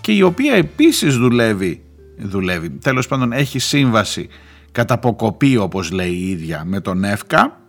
[0.00, 1.82] και η οποία επίσης δουλεύει,
[2.18, 4.28] δουλεύει τέλος πάντων έχει σύμβαση
[4.72, 7.60] κατά αποκοπή όπως λέει η ίδια με τον ΕΦΚΑ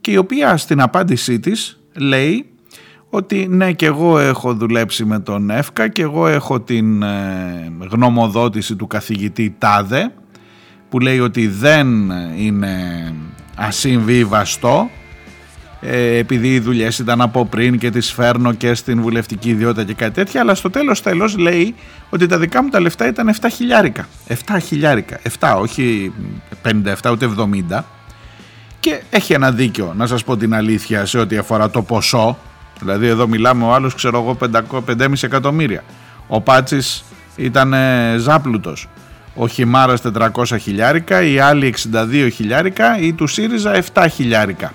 [0.00, 2.46] και η οποία στην απάντησή της λέει
[3.14, 8.76] ότι ναι και εγώ έχω δουλέψει με τον ΕΦΚΑ και εγώ έχω την ε, γνωμοδότηση
[8.76, 10.12] του καθηγητή Τάδε
[10.88, 12.74] που λέει ότι δεν είναι
[13.56, 14.90] ασυμβίβαστο
[15.80, 19.94] ε, επειδή οι δουλειές ήταν από πριν και τις φέρνω και στην βουλευτική ιδιότητα και
[19.94, 21.74] κάτι τέτοια αλλά στο τέλος τέλος λέει
[22.10, 24.08] ότι τα δικά μου τα λεφτά ήταν 7 χιλιάρικα.
[24.28, 25.20] 7 χιλιάρικα.
[25.40, 26.12] 7 όχι
[26.62, 27.30] 57 ούτε
[27.70, 27.80] 70
[28.80, 32.38] και έχει ένα δίκιο να σας πω την αλήθεια σε ό,τι αφορά το ποσό
[32.82, 35.84] Δηλαδή εδώ μιλάμε ο άλλος ξέρω εγώ 5,5 εκατομμύρια.
[36.26, 37.04] Ο Πάτσης
[37.36, 37.74] ήταν
[38.18, 38.88] ζάπλουτος.
[39.34, 44.72] Ο Χιμάρας 400 χιλιάρικα, οι άλλοι 62 χιλιάρικα, ή του ΣΥΡΙΖΑ 7 χιλιάρικα.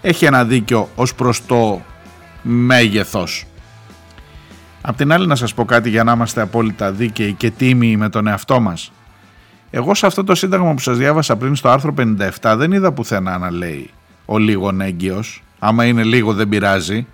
[0.00, 1.82] Έχει ένα δίκιο ως προς το
[2.42, 3.44] μέγεθος.
[4.80, 8.08] Απ' την άλλη να σας πω κάτι για να είμαστε απόλυτα δίκαιοι και τίμοι με
[8.08, 8.92] τον εαυτό μας.
[9.70, 11.94] Εγώ σε αυτό το σύνταγμα που σας διάβασα πριν στο άρθρο
[12.42, 13.90] 57 δεν είδα πουθενά να λέει
[14.24, 17.06] ο λίγον έγκυος Άμα είναι λίγο δεν πειράζει.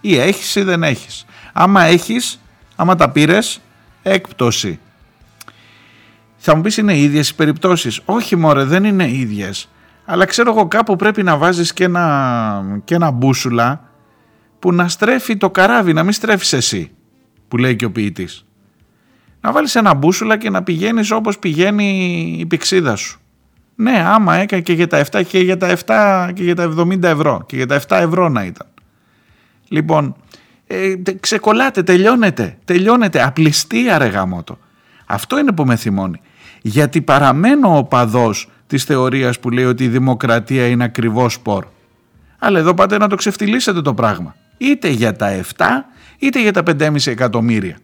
[0.00, 1.24] Ή έχεις ή δεν έχεις.
[1.52, 2.40] Άμα έχεις,
[2.76, 3.60] άμα τα πήρες,
[4.02, 4.78] έκπτωση.
[6.36, 9.68] Θα μου πεις είναι ίδιες οι περιπτώσεις; Όχι μωρέ δεν είναι ίδιες.
[10.04, 13.90] Αλλά ξέρω εγώ κάπου πρέπει να βάζεις και ένα, και ένα μπούσουλα
[14.58, 16.90] που να στρέφει το καράβι, να μην στρέφεις εσύ,
[17.48, 18.44] που λέει και ο ποιητής.
[19.40, 21.86] Να βάλεις ένα μπούσουλα και να πηγαίνεις όπως πηγαίνει
[22.38, 23.20] η πηξίδα σου.
[23.80, 27.02] Ναι, άμα έκανε και για τα 7 και για τα 7 και για τα 70
[27.02, 28.66] ευρώ και για τα 7 ευρώ να ήταν.
[29.68, 30.16] Λοιπόν,
[30.66, 34.58] ε, ξεκολλάτε, τελειώνετε, τελειώνετε, απληστία ρε γαμότο.
[35.06, 36.20] Αυτό είναι που με θυμώνει.
[36.62, 41.66] Γιατί παραμένω ο παδός της θεωρίας που λέει ότι η δημοκρατία είναι ακριβώς σπορ.
[42.38, 44.34] Αλλά εδώ πάτε να το ξεφτυλίσετε το πράγμα.
[44.56, 45.64] Είτε για τα 7
[46.18, 47.76] είτε για τα 5,5 εκατομμύρια.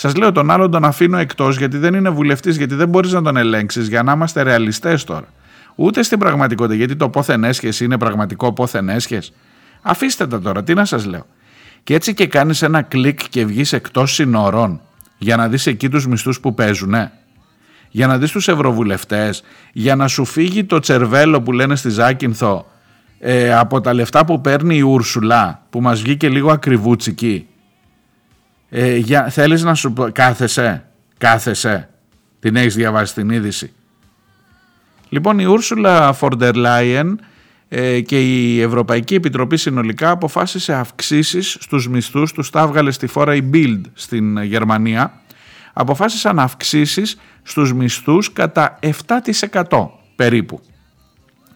[0.00, 3.22] Σας λέω τον άλλον τον αφήνω εκτός γιατί δεν είναι βουλευτής, γιατί δεν μπορείς να
[3.22, 5.26] τον ελέγξεις για να είμαστε ρεαλιστές τώρα.
[5.74, 9.32] Ούτε στην πραγματικότητα, γιατί το πόθεν έσχες είναι πραγματικό πόθεν έσχες.
[9.82, 11.26] Αφήστε τα τώρα, τι να σας λέω.
[11.82, 14.80] Και έτσι και κάνεις ένα κλικ και βγεις εκτός συνορών
[15.18, 16.94] για να δεις εκεί τους μισθούς που παίζουν,
[17.90, 19.42] Για να δεις τους ευρωβουλευτές,
[19.72, 22.66] για να σου φύγει το τσερβέλο που λένε στη Ζάκυνθο
[23.18, 27.46] ε, από τα λεφτά που παίρνει η Ούρσουλα, που μας βγήκε λίγο ακριβούτσικη
[28.68, 30.84] ε, για, θέλεις να σου πω, κάθεσαι,
[31.18, 31.88] κάθεσαι,
[32.40, 33.72] την έχεις διαβάσει την είδηση.
[35.08, 37.20] Λοιπόν η Ούρσουλα Φορντερ Λάιεν
[38.06, 43.50] και η Ευρωπαϊκή Επιτροπή συνολικά αποφάσισε αυξήσεις στους μισθούς, τους τα έβγαλε στη φόρα η
[43.52, 45.20] Bild στην Γερμανία,
[45.72, 48.78] αποφάσισαν αυξήσεις στους μισθούς κατά
[49.68, 50.60] 7% περίπου.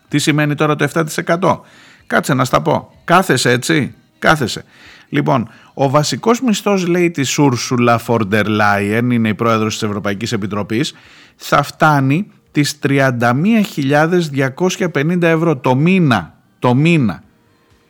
[0.09, 1.61] Τι σημαίνει τώρα το 7%?
[2.07, 2.93] Κάτσε να στα πω.
[3.05, 4.65] Κάθεσαι έτσι, κάθεσαι.
[5.13, 10.33] Λοιπόν, ο βασικός μισθός λέει της Ursula von der Leyen, είναι η πρόεδρος της Ευρωπαϊκής
[10.33, 10.95] Επιτροπής,
[11.37, 16.35] θα φτάνει τις 31.250 ευρώ το μήνα.
[16.59, 17.23] Το μήνα.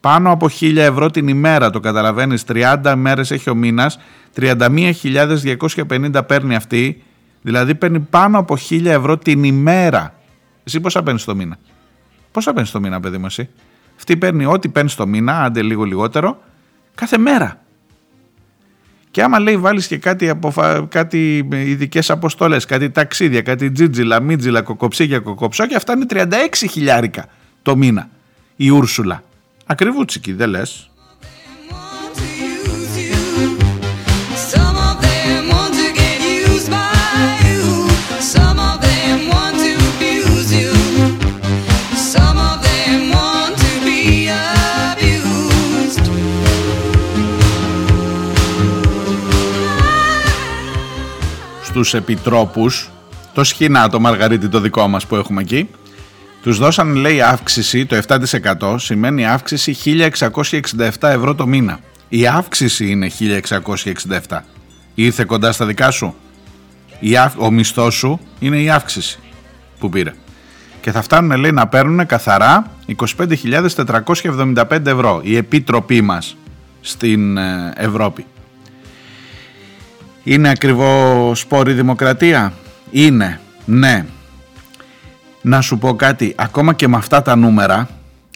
[0.00, 3.98] Πάνω από 1.000 ευρώ την ημέρα, το καταλαβαίνεις, 30 μέρες έχει ο μήνας,
[4.36, 7.02] 31.250 παίρνει αυτή,
[7.42, 10.14] δηλαδή παίρνει πάνω από 1.000 ευρώ την ημέρα.
[10.64, 11.58] Εσύ πόσα παίρνεις το μήνα;
[12.32, 13.48] Πόσα παίρνεις το μήνα, παιδί μου, εσύ;
[13.96, 16.38] Αυτή παίρνει ό,τι παίρνεις το μήνα, άντε λίγο λιγότερο,
[16.94, 17.60] κάθε μέρα.
[19.10, 20.86] Και άμα λέει βάλεις και κάτι, αποφα...
[20.86, 26.26] κάτι ειδικές αποστολές, κάτι ταξίδια, κάτι τζίτζιλα, μίτζιλα, κοκοψίγια, κοκοψόκια, φτάνει 36
[26.70, 27.26] χιλιάρικα
[27.62, 28.08] το μήνα
[28.56, 29.22] η Ούρσουλα.
[29.66, 30.90] Ακριβούτσικη, δεν λες.
[51.72, 52.90] Στους επιτρόπους
[53.34, 55.68] το σχοινά το Μαργαρίτη το δικό μας που έχουμε εκεί
[56.42, 58.02] τους δώσαν λέει αύξηση το
[58.60, 59.76] 7% σημαίνει αύξηση
[60.30, 61.80] 1667 ευρώ το μήνα.
[62.08, 63.10] Η αύξηση είναι
[64.28, 64.38] 1667
[64.94, 66.14] ήρθε κοντά στα δικά σου.
[67.36, 69.18] Ο μισθός σου είναι η αύξηση
[69.78, 70.14] που πήρε.
[70.80, 72.70] Και θα φτάνουν λέει να παίρνουν καθαρά
[73.16, 76.36] 25.475 ευρώ η επίτροπή μας
[76.80, 78.26] στην ε, Ευρώπη
[80.24, 82.52] είναι ακριβό σπόρη δημοκρατία;
[82.90, 84.06] Είναι, ναι.
[85.42, 87.88] Να σου πω κάτι, ακόμα και με αυτά τα νούμερα,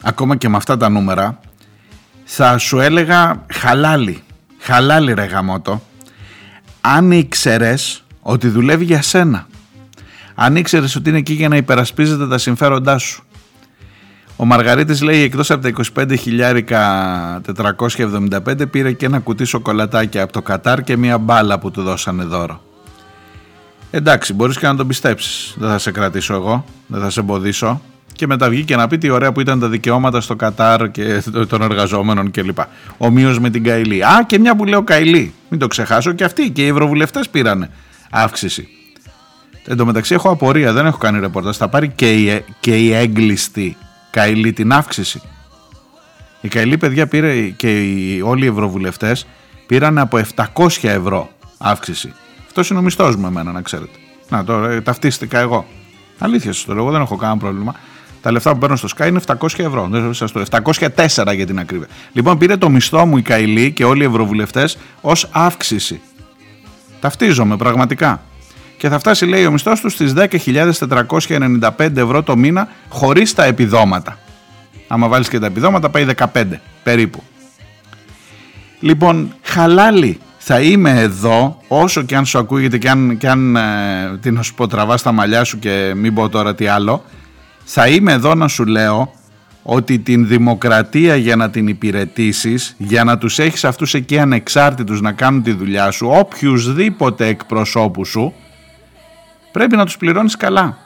[0.03, 1.41] ακόμα και με αυτά τα νούμερα,
[2.24, 4.22] θα σου έλεγα χαλάλι,
[4.59, 5.82] χαλάλι ρε γαμότο,
[6.80, 9.47] αν ήξερες ότι δουλεύει για σένα.
[10.34, 13.24] Αν ήξερες ότι είναι εκεί για να υπερασπίζεται τα συμφέροντά σου.
[14.37, 15.72] Ο Μαργαρίτης λέει εκτός από τα
[18.47, 22.24] 25.475 πήρε και ένα κουτί σοκολατάκια από το Κατάρ και μια μπάλα που του δώσανε
[22.24, 22.61] δώρο.
[23.91, 25.55] Εντάξει, μπορείς και να τον πιστέψεις.
[25.59, 27.80] Δεν θα σε κρατήσω εγώ, δεν θα σε εμποδίσω.
[28.12, 31.62] Και μετά βγήκε να πει τι ωραία που ήταν τα δικαιώματα στο Κατάρ και των
[31.62, 32.59] εργαζόμενων κλπ.
[32.97, 34.05] Ομοίως με την Καηλή.
[34.05, 35.34] Α, και μια που λέω Καηλή.
[35.49, 37.70] Μην το ξεχάσω και αυτοί και οι ευρωβουλευτές πήραν
[38.11, 38.68] αύξηση.
[39.64, 41.57] Εν τω μεταξύ έχω απορία, δεν έχω κάνει ρεπορτάζ.
[41.57, 43.76] Θα πάρει και η, και η έγκλειστη
[44.17, 45.21] Καηλή την αύξηση.
[46.41, 49.27] Η Καηλή παιδιά πήρε και οι, όλοι οι ευρωβουλευτές
[49.67, 50.21] πήραν από
[50.55, 52.12] 700 ευρώ αύξηση.
[52.47, 53.99] Αυτό είναι ο μισθός μου εμένα να ξέρετε.
[54.29, 55.67] Να τώρα ε, ταυτίστηκα εγώ.
[56.19, 57.75] Αλήθεια σας το λέω, δεν έχω κανένα πρόβλημα.
[58.23, 59.89] Τα λεφτά που παίρνω στο Sky είναι 700 ευρώ.
[59.91, 61.89] Δεν σα το 704 για την ακρίβεια.
[62.12, 66.01] Λοιπόν, πήρε το μισθό μου η Καηλή και όλοι οι ευρωβουλευτές ως αύξηση.
[67.01, 68.23] Ταυτίζομαι πραγματικά
[68.77, 74.18] και θα φτάσει λέει ο μισθός του στις 10.495 ευρώ το μήνα χωρίς τα επιδόματα.
[74.89, 76.45] Άμα βάλεις και τα επιδόματα πάει 15
[76.83, 77.22] περίπου.
[78.81, 84.18] Λοιπόν, χαλάλι θα είμαι εδώ όσο και αν σου ακούγεται και αν, και αν ε,
[84.20, 87.05] τι να σου πω τραβάς τα μαλλιά σου και μην πω τώρα τι άλλο
[87.64, 89.12] θα είμαι εδώ να σου λέω
[89.62, 95.12] ότι την δημοκρατία για να την υπηρετήσεις, για να τους έχεις αυτούς εκεί ανεξάρτητους να
[95.12, 98.35] κάνουν τη δουλειά σου, οποιουσδήποτε εκπροσώπους σου,
[99.57, 100.79] πρέπει να τους πληρώνεις καλά.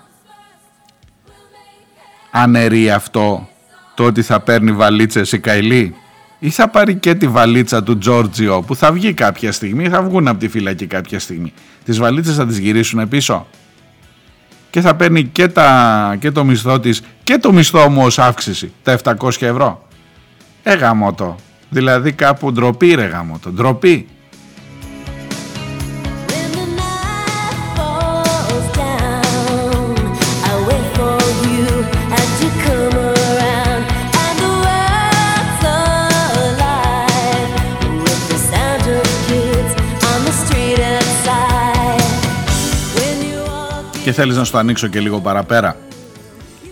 [2.31, 3.49] Αναιρεί αυτό
[3.95, 5.95] το ότι θα παίρνει βαλίτσες η Καηλή
[6.39, 10.29] ή θα πάρει και τη βαλίτσα του Τζόρτζιο που θα βγει κάποια στιγμή, θα βγουν
[10.29, 11.53] από τη φυλακή κάποια στιγμή.
[11.85, 13.47] Τις βαλίτσες θα τις γυρίσουν πίσω
[14.71, 18.73] και θα παίρνει και, τα, και το μισθό της και το μισθό μου ως αύξηση,
[18.83, 19.89] τα 700 ευρώ.
[20.63, 21.37] Ε γαμώτο,
[21.69, 24.09] δηλαδή κάπου ντροπή ρε γαμώτο, ντροπή.
[44.11, 45.77] Και θέλεις να σου το ανοίξω και λίγο παραπέρα.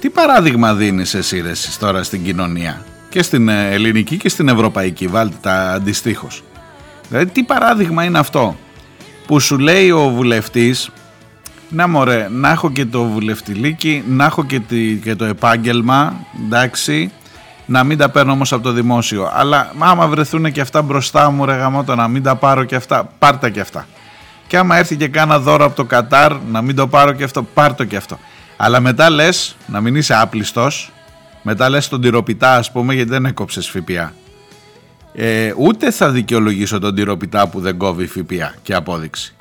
[0.00, 5.06] Τι παράδειγμα δίνεις εσύ ρε, τώρα στην κοινωνία; Και στην ε, ελληνική και στην ευρωπαϊκή,
[5.06, 6.42] βάλτε τα αντιστοίχως.
[7.08, 8.56] Δηλαδή τι παράδειγμα είναι αυτό
[9.26, 10.90] που σου λέει ο βουλευτής
[11.68, 14.60] να μωρέ, να έχω και το βουλευτηλίκι, να έχω και,
[15.02, 17.12] και το επάγγελμα, εντάξει,
[17.66, 19.30] να μην τα παίρνω όμως από το δημόσιο.
[19.34, 23.10] Αλλά άμα βρεθούν και αυτά μπροστά μου ρε γαμώτο, να μην τα πάρω και αυτά,
[23.18, 23.86] πάρτα και αυτά.
[24.48, 27.42] Και άμα έρθει και κάνα δώρο από το Κατάρ, να μην το πάρω και αυτό,
[27.42, 28.18] πάρ το και αυτό.
[28.56, 30.92] Αλλά μετά λες, να μην είσαι άπλιστος,
[31.42, 34.12] μετά λες τον τυροπιτά, ας πούμε, γιατί δεν έκοψες ΦΠΑ.
[35.12, 39.34] Ε, ούτε θα δικαιολογήσω τον τυροπιτά που δεν κόβει ΦΠΑ και απόδειξη.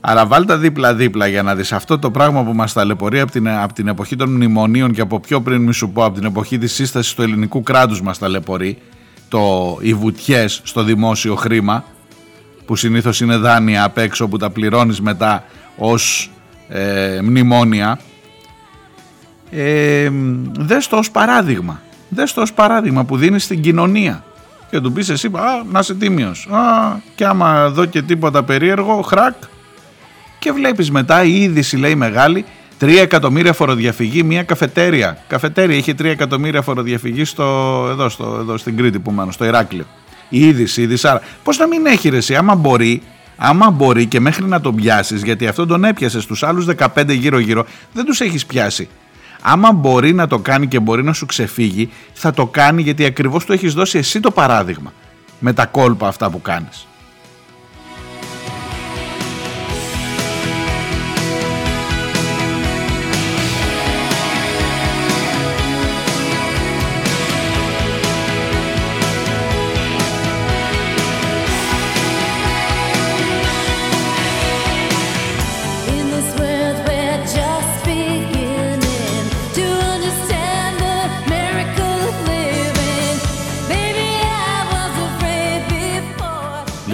[0.00, 3.72] Αλλά βάλτε δίπλα-δίπλα για να δεις αυτό το πράγμα που μας ταλαιπωρεί από την, από
[3.72, 6.72] την εποχή των μνημονίων και από πιο πριν μη σου πω από την εποχή της
[6.72, 8.78] σύστασης του ελληνικού κράτους μας ταλαιπωρεί
[9.28, 11.84] το, οι βουτιές στο δημόσιο χρήμα
[12.66, 15.44] που συνήθως είναι δάνεια απ' έξω που τα πληρώνεις μετά
[15.76, 16.30] ως
[16.68, 17.98] ε, μνημόνια
[19.50, 20.10] ε,
[20.58, 21.80] δες το ως παράδειγμα.
[22.08, 24.24] Δες το ως παράδειγμα που δίνεις στην κοινωνία.
[24.70, 26.48] Και του πεις εσύ α, να είσαι τίμιος.
[26.50, 26.60] Α,
[27.14, 29.34] και άμα δω και τίποτα περίεργο χρακ
[30.38, 32.44] και βλέπεις μετά η είδηση λέει μεγάλη.
[32.80, 35.18] 3 εκατομμύρια φοροδιαφυγή, μια καφετέρια.
[35.26, 37.44] Καφετέρια είχε 3 εκατομμύρια φοροδιαφυγή στο,
[37.90, 39.86] εδώ, στο, εδώ στην Κρήτη που μένω, στο Ηράκλειο.
[40.32, 41.20] Η είδηση, η δυσάρα.
[41.42, 43.02] Πώς να μην έχει ρε, άμα μπορεί,
[43.36, 47.66] άμα μπορεί και μέχρι να τον πιάσεις, γιατί αυτό τον έπιασες στου άλλους 15 γύρω-γύρω,
[47.92, 48.88] δεν τους έχεις πιάσει.
[49.42, 53.44] Άμα μπορεί να το κάνει και μπορεί να σου ξεφύγει, θα το κάνει γιατί ακριβώς
[53.44, 54.92] του έχεις δώσει εσύ το παράδειγμα
[55.38, 56.86] με τα κόλπα αυτά που κάνεις.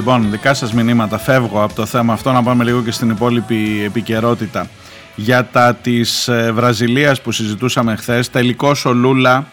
[0.09, 1.19] Λοιπόν, δικά σας μηνύματα.
[1.19, 4.69] Φεύγω από το θέμα αυτό να πάμε λίγο και στην υπόλοιπη επικαιρότητα.
[5.15, 9.47] Για τα της ε, Βραζιλίας που συζητούσαμε χθες, τελικώς ο Λούλα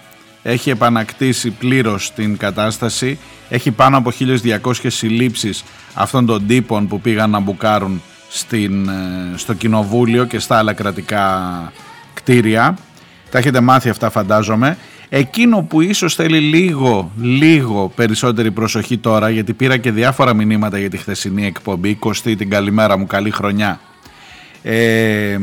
[0.43, 3.19] έχει επανακτήσει πλήρως την κατάσταση.
[3.49, 9.53] Έχει πάνω από 1.200 συλλήψεις αυτών των τύπων που πήγαν να μπουκάρουν στην, ε, στο
[9.53, 11.71] κοινοβούλιο και στα άλλα κρατικά
[12.13, 12.77] κτίρια.
[13.31, 14.77] Τα έχετε μάθει αυτά φαντάζομαι.
[15.09, 20.89] Εκείνο που ίσως θέλει λίγο, λίγο περισσότερη προσοχή τώρα, γιατί πήρα και διάφορα μηνύματα για
[20.89, 23.79] τη χθεσινή εκπομπή, Κωστή την καλημέρα μου, καλή χρονιά.
[24.63, 25.37] Ε,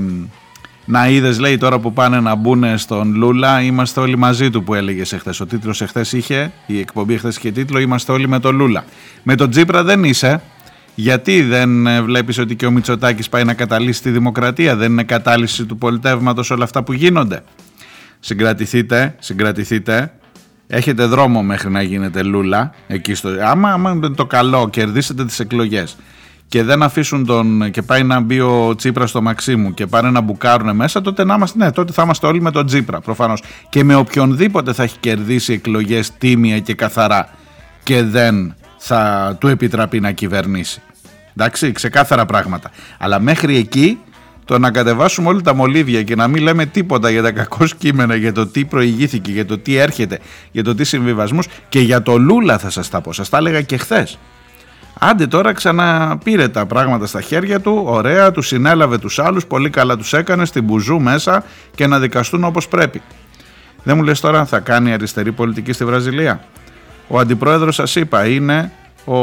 [0.85, 4.75] να είδες, λέει τώρα που πάνε να μπουν στον Λούλα, είμαστε όλοι μαζί του που
[4.75, 5.41] έλεγες εχθές.
[5.41, 8.85] Ο τίτλος εχθές είχε, η εκπομπή εχθές είχε τίτλο Είμαστε όλοι με τον Λούλα.
[9.23, 10.43] Με τον Τζίπρα δεν είσαι.
[10.95, 15.03] Γιατί δεν ε, βλέπεις ότι και ο Μητσοτάκης πάει να καταλύσει τη δημοκρατία, δεν είναι
[15.03, 17.43] κατάλυση του πολιτεύματος όλα αυτά που γίνονται.
[18.25, 20.13] Συγκρατηθείτε, συγκρατηθείτε.
[20.67, 22.73] Έχετε δρόμο μέχρι να γίνετε λούλα.
[22.87, 23.29] Εκεί στο...
[23.45, 25.97] άμα, άμα το καλό, κερδίσετε τις εκλογές
[26.53, 30.21] και δεν αφήσουν τον και πάει να μπει ο Τσίπρας στο Μαξίμου και πάνε να
[30.21, 33.43] μπουκάρουν μέσα, τότε, να είμαστε, ναι, τότε θα είμαστε όλοι με τον Τσίπρα προφανώς.
[33.69, 37.29] Και με οποιονδήποτε θα έχει κερδίσει εκλογές τίμια και καθαρά
[37.83, 40.83] και δεν θα του επιτραπεί να κυβερνήσει.
[41.37, 42.71] Εντάξει, ξεκάθαρα πράγματα.
[42.99, 43.99] Αλλά μέχρι εκεί
[44.45, 48.15] το να κατεβάσουμε όλα τα μολύβια και να μην λέμε τίποτα για τα κακό κείμενα,
[48.15, 50.19] για το τι προηγήθηκε, για το τι έρχεται,
[50.53, 53.63] για το τι συμβιβασμούς και για το Λούλα θα σας τα πω, σας τα έλεγα
[53.63, 54.19] και χθες.
[54.99, 59.97] Άντε τώρα ξαναπήρε τα πράγματα στα χέρια του, ωραία, τους συνέλαβε τους άλλους, πολύ καλά
[59.97, 63.03] τους έκανε, στην μπουζού μέσα και να δικαστούν όπως πρέπει.
[63.83, 66.45] Δεν μου λες τώρα θα κάνει αριστερή πολιτική στη Βραζιλία.
[67.09, 68.73] Ο αντιπρόεδρος σας είπα είναι
[69.05, 69.17] ο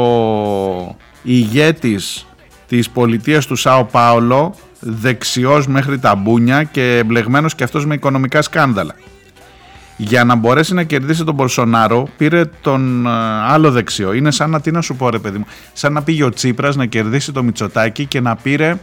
[1.22, 2.26] ηγέτης
[2.68, 8.42] της πολιτείας του Σάο Πάολο δεξιός μέχρι τα μπούνια και εμπλεγμένος και αυτός με οικονομικά
[8.42, 8.94] σκάνδαλα.
[9.96, 13.10] Για να μπορέσει να κερδίσει τον Μπορσονάρο πήρε τον ε,
[13.46, 14.12] άλλο δεξιό.
[14.12, 16.76] Είναι σαν να, τι να σου πω ρε παιδί μου, σαν να πήγε ο Τσίπρας
[16.76, 18.76] να κερδίσει το Μητσοτάκι και να πήρε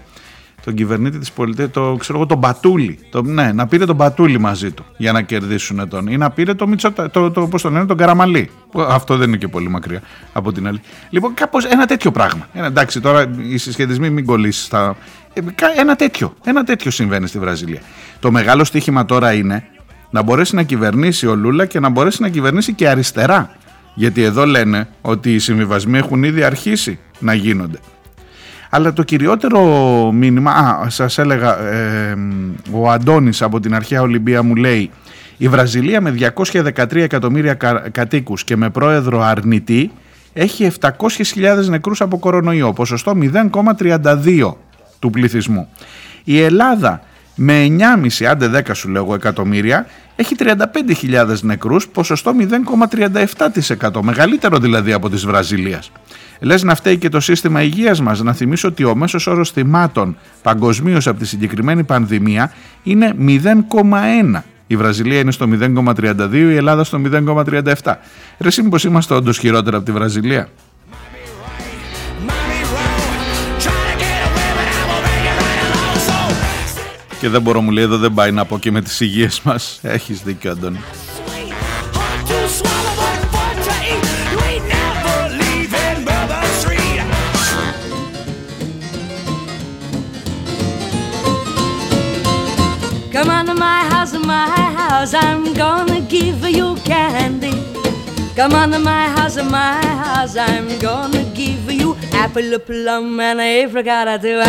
[0.64, 3.00] τον κυβερνήτη της πολιτείας, το, ξέρω εγώ, τον Πατούλη.
[3.10, 6.08] Το, ναι, να πήρε τον Πατούλη μαζί του για να κερδίσουν τον.
[6.08, 8.50] Ή να πήρε το Μητσοτα, το, το, πώς τον λένε, τον Καραμαλή.
[8.88, 10.02] Αυτό δεν είναι και πολύ μακριά
[10.34, 10.82] από την άλλη.
[11.10, 12.48] Λοιπόν, κάπως ένα τέτοιο πράγμα.
[12.54, 14.95] Ένα, εντάξει, τώρα οι συσχετισμοί μην κολλήσεις στα...
[15.38, 17.82] Ε, ένα τέτοιο, ένα τέτοιο συμβαίνει στη Βραζιλία.
[18.20, 19.64] Το μεγάλο στοίχημα τώρα είναι
[20.10, 23.52] να μπορέσει να κυβερνήσει ο Λούλα και να μπορέσει να κυβερνήσει και αριστερά.
[23.94, 27.80] Γιατί εδώ λένε ότι οι συμβιβασμοί έχουν ήδη αρχίσει να γίνονται.
[28.70, 29.62] Αλλά το κυριότερο
[30.12, 31.58] μήνυμα, α, σας έλεγα,
[32.72, 34.92] ο Αντώνης από την αρχαία Ολυμπία μου λέει
[35.38, 39.92] η Βραζιλία με 213 εκατομμύρια κα, κατοίκους και με πρόεδρο αρνητή
[40.34, 44.54] έχει 700.000 νεκρούς από κορονοϊό, ποσοστό 0,32
[45.00, 45.70] του πληθυσμού.
[46.24, 47.02] Η Ελλάδα
[47.36, 47.68] με
[48.20, 52.34] 9,5 άντε 10 σου λέγω εκατομμύρια έχει 35.000 νεκρούς, ποσοστό
[53.80, 55.91] 0,37%, μεγαλύτερο δηλαδή από της Βραζιλίας.
[56.39, 58.22] Λες να φταίει και το σύστημα υγείας μας.
[58.22, 62.52] Να θυμίσω ότι ο μέσος όρος θυμάτων παγκοσμίως από τη συγκεκριμένη πανδημία
[62.84, 64.43] είναι 0,1.
[64.68, 67.93] Η Βραζιλία είναι στο 0,32, η Ελλάδα στο 0,37.
[68.38, 70.50] Ρε μήπως είμαστε όντως χειρότερα από τη Βραζιλία;
[77.20, 79.80] Και δεν μπορώ μου λέει εδώ δεν πάει να πω και με τις υγείες μας.
[79.82, 80.80] Έχεις δίκιο Αντώνη.
[93.13, 94.45] Come on to my house, my
[94.80, 97.55] house, I'm gonna give you candy.
[98.38, 100.36] Come on to my house, my house.
[100.38, 104.43] I'm gonna give you apple, plum, and apricot too.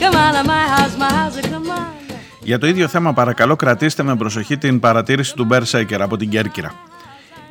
[0.00, 1.38] Come on to my house, my house.
[1.52, 1.97] Come on.
[2.48, 6.72] Για το ίδιο θέμα παρακαλώ κρατήστε με προσοχή την παρατήρηση του Μπέρσεκερ από την Κέρκυρα.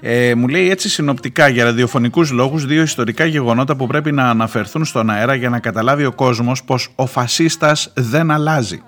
[0.02, 4.86] Ε, μου λέει έτσι συνοπτικά για ραδιοφωνικούς λόγους δύο ιστορικά γεγονότα που πρέπει να αναφερθούν
[4.86, 8.82] στον αέρα για να καταλάβει ο κόσμος πως ο φασίστας δεν αλλάζει.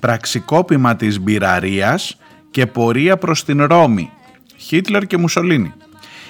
[0.00, 2.16] Πραξικόπημα της μπειραρίας
[2.50, 4.10] και πορεία προς την Ρώμη.
[4.56, 5.72] Χίτλερ και Μουσολίνη.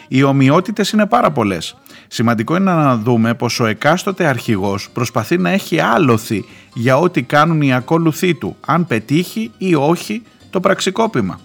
[0.09, 1.77] Οι ομοιότητες είναι πάρα πολλές.
[2.09, 6.45] Σημαντικό είναι να δούμε πως ο εκάστοτε αρχηγός προσπαθεί να έχει άλοθη
[6.75, 11.41] για ό,τι κάνουν οι ακόλουθοί του, αν πετύχει ή όχι το πραξικόπημα.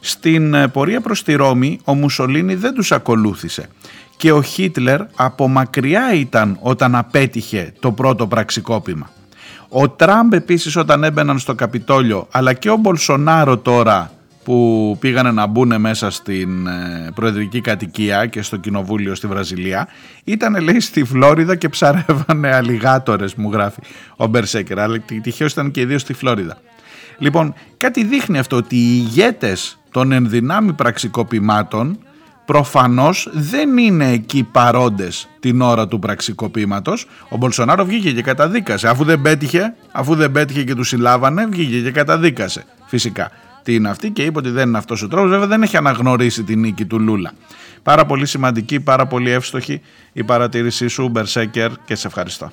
[0.00, 3.68] Στην ε, πορεία προς τη Ρώμη ο Μουσολίνη δεν τους ακολούθησε
[4.16, 9.10] και ο Χίτλερ από μακριά ήταν όταν απέτυχε το πρώτο πραξικόπημα.
[9.68, 14.10] Ο Τραμπ επίσης όταν έμπαιναν στο Καπιτόλιο αλλά και ο Μπολσονάρο τώρα
[14.44, 19.88] που πήγανε να μπουν μέσα στην ε, προεδρική κατοικία και στο κοινοβούλιο στη Βραζιλία
[20.24, 23.80] ήταν λέει στη Φλόριδα και ψαρεύανε αλιγάτορες μου γράφει
[24.16, 26.58] ο Μπερσέκερ αλλά τυχαίως ήταν και οι δύο στη Φλόριδα.
[27.18, 31.98] Λοιπόν κάτι δείχνει αυτό ότι οι ηγέτες των ενδυνάμει πραξικοπημάτων
[32.44, 37.06] προφανώς δεν είναι εκεί παρόντες την ώρα του πραξικοπήματος.
[37.28, 38.88] Ο Μπολσονάρο βγήκε και καταδίκασε.
[38.88, 43.30] Αφού δεν πέτυχε, αφού δεν πέτυχε και τους συλλάβανε, βγήκε και καταδίκασε φυσικά
[43.62, 45.30] τι είναι αυτή και είπε ότι δεν είναι αυτός ο τρόπος.
[45.30, 47.32] Βέβαια δεν έχει αναγνωρίσει την νίκη του Λούλα.
[47.82, 49.80] Πάρα πολύ σημαντική, πάρα πολύ εύστοχη
[50.12, 52.52] η παρατήρησή σου, Μπερσέκερ, και σε ευχαριστώ.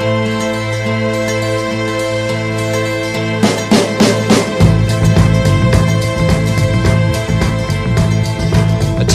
[0.00, 0.47] Come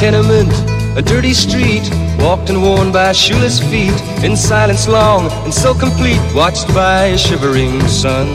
[0.04, 0.54] tenement,
[1.02, 1.86] a dirty street,
[2.26, 3.98] walked and worn by shoeless feet,
[4.28, 8.28] in silence long and so complete, watched by a shivering sun.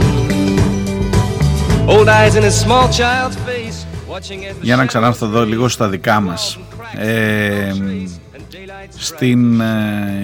[1.95, 3.79] Old eyes in a small child's face.
[4.61, 6.59] Για να ξανάρθω εδώ λίγο στα δικά μας.
[6.97, 7.73] Ε,
[8.89, 9.67] στην ε,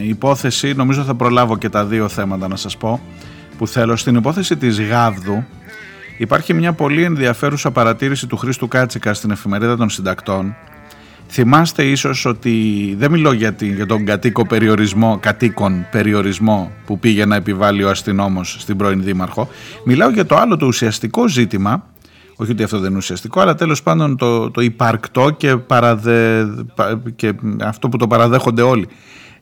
[0.03, 3.01] υπόθεση, νομίζω θα προλάβω και τα δύο θέματα να σας πω,
[3.59, 3.97] που θέλω.
[3.97, 5.45] Στην υπόθεση της Γάβδου
[6.16, 10.57] υπάρχει μια πολύ ενδιαφέρουσα παρατήρηση του Χρήστου Κάτσικα στην εφημερίδα των συντακτών.
[11.29, 17.37] Θυμάστε ίσως ότι δεν μιλώ για, για τον κατοίκο περιορισμό, κατοίκον περιορισμό που πήγε να
[17.37, 19.49] επιβάλλει ο αστυνόμος στην πρώην Δήμαρχο.
[19.85, 21.85] Μιλάω για το άλλο το ουσιαστικό ζήτημα
[22.37, 26.47] όχι ότι αυτό δεν είναι ουσιαστικό, αλλά τέλος πάντων το, το υπαρκτό και, παραδε,
[27.16, 28.89] και αυτό που το παραδέχονται όλοι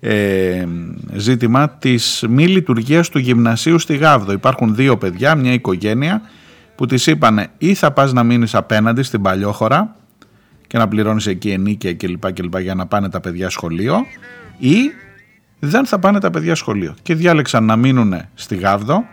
[0.01, 0.67] ε,
[1.15, 4.33] ζήτημα της μη λειτουργίας του γυμνασίου στη Γάβδο.
[4.33, 6.23] Υπάρχουν δύο παιδιά, μια οικογένεια
[6.75, 9.97] που της είπανε ή θα πας να μείνεις απέναντι στην Παλιόχώρα
[10.73, 13.97] και να πληρώνεις εκεί ενίκεια κλπ, κλπ για να πάνε τα παιδιά σχολείο
[14.59, 14.77] ή
[15.59, 19.05] δεν θα πάνε τα παιδιά σχολείο και διάλεξαν να μείνουν στη Γάβδο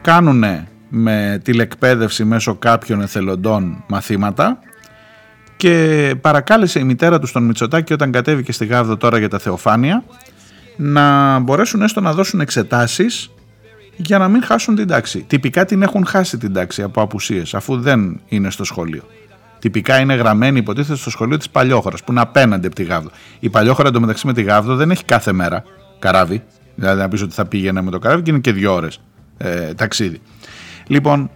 [0.00, 0.44] κάνουν
[0.88, 4.58] με τηλεκπαίδευση μέσω κάποιων εθελοντών μαθήματα
[5.56, 10.04] και παρακάλεσε η μητέρα τους στον Μητσοτάκη όταν κατέβηκε στη Γάβδο τώρα για τα Θεοφάνεια
[10.76, 13.30] να μπορέσουν έστω να δώσουν εξετάσεις
[13.96, 15.24] για να μην χάσουν την τάξη.
[15.26, 19.02] Τυπικά την έχουν χάσει την τάξη από απουσίες αφού δεν είναι στο σχολείο.
[19.62, 23.10] Τυπικά είναι γραμμένη υποτίθεται στο σχολείο της Παλιόχωρας που είναι απέναντι από τη Γάβδο.
[23.40, 25.64] Η Παλιόχωρα εντωμεταξύ με τη Γάβδο δεν έχει κάθε μέρα
[25.98, 26.42] καράβι.
[26.74, 29.00] Δηλαδή να πεις ότι θα πήγαινε με το καράβι και είναι και δύο ώρες
[29.36, 30.20] ε, ταξίδι.
[30.86, 31.30] Λοιπόν,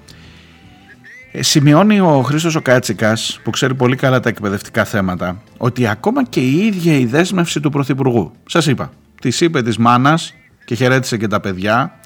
[1.32, 6.24] ε, σημειώνει ο Χρήστος ο Κάτσικας, που ξέρει πολύ καλά τα εκπαιδευτικά θέματα, ότι ακόμα
[6.24, 11.16] και η ίδια η δέσμευση του Πρωθυπουργού, σας είπα, της είπε της μάνας και χαιρέτησε
[11.16, 11.98] και τα παιδιά,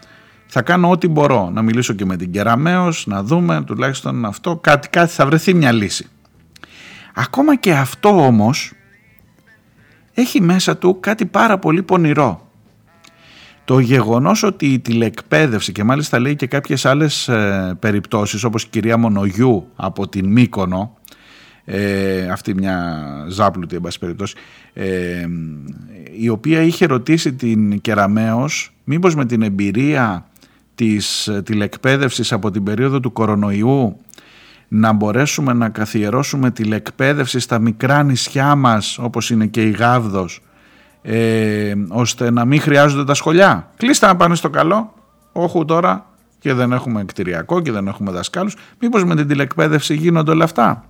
[0.53, 4.89] θα κάνω ό,τι μπορώ, να μιλήσω και με την Κεραμέως, να δούμε τουλάχιστον αυτό, κάτι,
[4.89, 6.07] κάτι θα βρεθεί μια λύση.
[7.15, 8.73] Ακόμα και αυτό όμως
[10.15, 12.49] έχει μέσα του κάτι πάρα πολύ πονηρό.
[13.65, 18.69] Το γεγονός ότι η τηλεκπαίδευση και μάλιστα λέει και κάποιες άλλες ε, περιπτώσεις όπως η
[18.71, 20.95] κυρία Μονογιού από την Μύκονο
[21.65, 24.35] ε, αυτή μια ζάπλουτη εν πάση περιπτώσει
[24.73, 25.27] ε,
[26.19, 30.30] η οποία είχε ρωτήσει την Κεραμέως μήπως με την εμπειρία
[30.81, 33.97] της ε, τηλεκπαίδευσης από την περίοδο του κορονοϊού
[34.69, 40.43] να μπορέσουμε να καθιερώσουμε τηλεκπαίδευση στα μικρά νησιά μας όπως είναι και η Γάβδος
[41.03, 43.71] ε, ώστε να μην χρειάζονται τα σχολιά.
[43.77, 44.95] Κλείστε να πάνε στο καλό,
[45.33, 46.07] όχου τώρα
[46.39, 48.57] και δεν έχουμε κτηριακό και δεν έχουμε δασκάλους.
[48.81, 50.85] Μήπως με την τηλεκπαίδευση γίνονται όλα αυτά.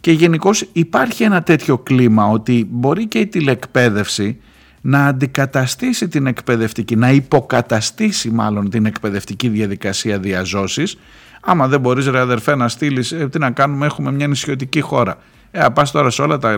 [0.00, 4.40] Και γενικώς υπάρχει ένα τέτοιο κλίμα ότι μπορεί και η τηλεκπαίδευση
[4.80, 10.98] να αντικαταστήσει την εκπαιδευτική, να υποκαταστήσει μάλλον την εκπαιδευτική διαδικασία διαζώσης.
[11.40, 15.18] Άμα δεν μπορείς ρε αδερφέ να στείλεις, ε, τι να κάνουμε, έχουμε μια νησιωτική χώρα.
[15.50, 16.50] Ε, πας τώρα σε όλα τα.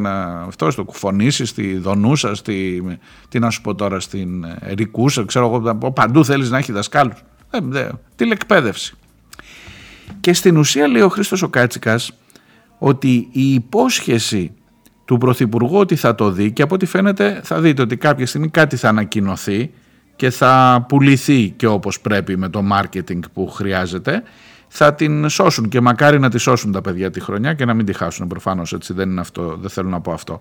[0.47, 2.83] Αυτό στο κουφονίσει, στη Δονούσα, στη.
[3.29, 5.93] Τι να σου πω τώρα, στην Ερικούσα, ξέρω εγώ.
[5.93, 7.23] Παντού θέλεις να έχει δασκάλους.
[7.51, 8.95] Ε, δε, τηλεκπαίδευση.
[10.21, 12.13] Και στην ουσία λέει ο Χρήστος ο Κάτσικας
[12.79, 14.53] ότι η υπόσχεση
[15.11, 18.49] του Πρωθυπουργού ότι θα το δει και από ό,τι φαίνεται θα δείτε ότι κάποια στιγμή
[18.49, 19.71] κάτι θα ανακοινωθεί
[20.17, 24.23] και θα πουληθεί και όπως πρέπει με το marketing που χρειάζεται
[24.69, 27.87] θα την σώσουν και μακάρι να τη σώσουν τα παιδιά τη χρονιά και να μην
[27.87, 30.41] τη χάσουν προφανώς έτσι δεν είναι αυτό, δεν θέλω να πω αυτό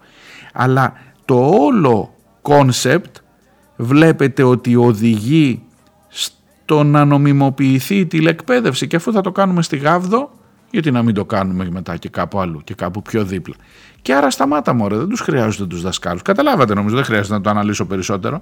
[0.54, 0.94] αλλά
[1.26, 3.14] το όλο concept
[3.76, 5.62] βλέπετε ότι οδηγεί
[6.08, 10.32] στο να νομιμοποιηθεί η τηλεκπαίδευση και αφού θα το κάνουμε στη Γάβδο
[10.72, 13.56] γιατί να μην το κάνουμε μετά και κάπου αλλού και κάπου πιο δίπλα.
[14.02, 16.22] Και άρα σταμάτα μωρέ, δεν τους χρειάζονται τους δασκάλους.
[16.22, 18.42] Καταλάβατε νομίζω, δεν χρειάζεται να το αναλύσω περισσότερο.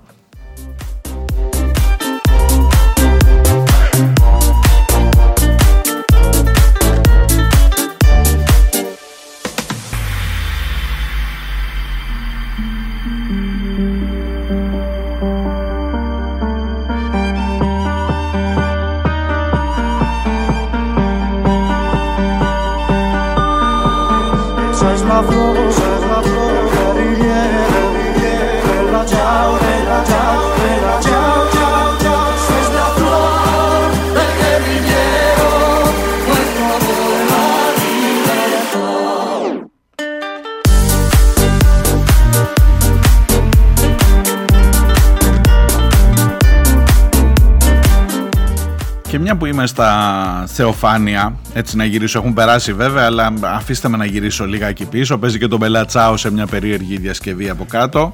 [49.58, 54.68] Είμαι στα Θεοφάνεια, έτσι να γυρίσω, έχουν περάσει βέβαια, αλλά αφήστε με να γυρίσω λίγα
[54.68, 55.18] εκεί πίσω.
[55.18, 58.14] Παίζει και τον Μπελατσάο σε μια περίεργη διασκευή από κάτω.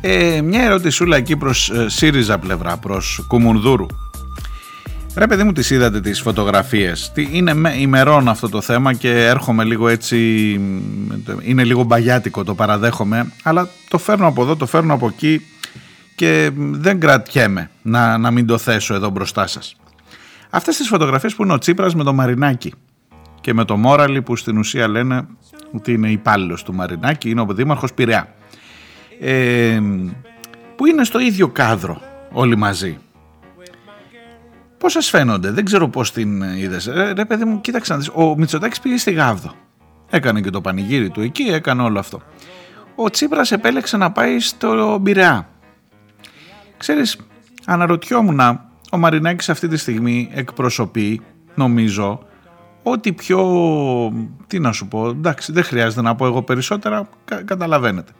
[0.00, 3.86] Ε, μια ερωτησούλα εκεί προς ε, ΣΥΡΙΖΑ πλευρά, προς Κουμουνδούρου.
[5.16, 9.64] Ρε παιδί μου τις είδατε τις φωτογραφίες Είναι με, ημερών αυτό το θέμα και έρχομαι
[9.64, 10.16] λίγο έτσι
[11.42, 15.40] Είναι λίγο μπαγιάτικο το παραδέχομαι Αλλά το φέρνω από εδώ, το φέρνω από εκεί
[16.14, 19.76] Και δεν κρατιέμαι να, να μην το θέσω εδώ μπροστά σας
[20.54, 22.74] Αυτές τις φωτογραφίες που είναι ο Τσίπρας με το Μαρινάκι
[23.40, 25.26] και με το Μόραλι που στην ουσία λένε
[25.72, 28.34] ότι είναι υπάλληλος του Μαρινάκη, είναι ο Δήμαρχος Πειραιά.
[29.20, 29.80] Ε,
[30.76, 32.00] που είναι στο ίδιο κάδρο
[32.32, 32.98] όλοι μαζί.
[34.78, 36.86] Πώς σας φαίνονται, δεν ξέρω πώς την είδες.
[36.86, 38.10] Ε, ρε παιδί μου, κοίταξε να δεις.
[38.14, 39.52] Ο Μητσοτάκης πήγε στη Γάβδο.
[40.10, 42.22] Έκανε και το πανηγύρι του εκεί, έκανε όλο αυτό.
[42.94, 45.48] Ο Τσίπρας επέλεξε να πάει στο Πειραιά.
[46.76, 47.16] Ξέρεις,
[47.66, 48.40] αναρωτιόμουν
[48.94, 51.20] ο Μαρινάκης αυτή τη στιγμή εκπροσωπεί,
[51.54, 52.20] νομίζω,
[52.82, 53.42] ότι πιο,
[54.46, 57.08] τι να σου πω, εντάξει δεν χρειάζεται να πω εγώ περισσότερα,
[57.44, 58.12] καταλαβαίνετε.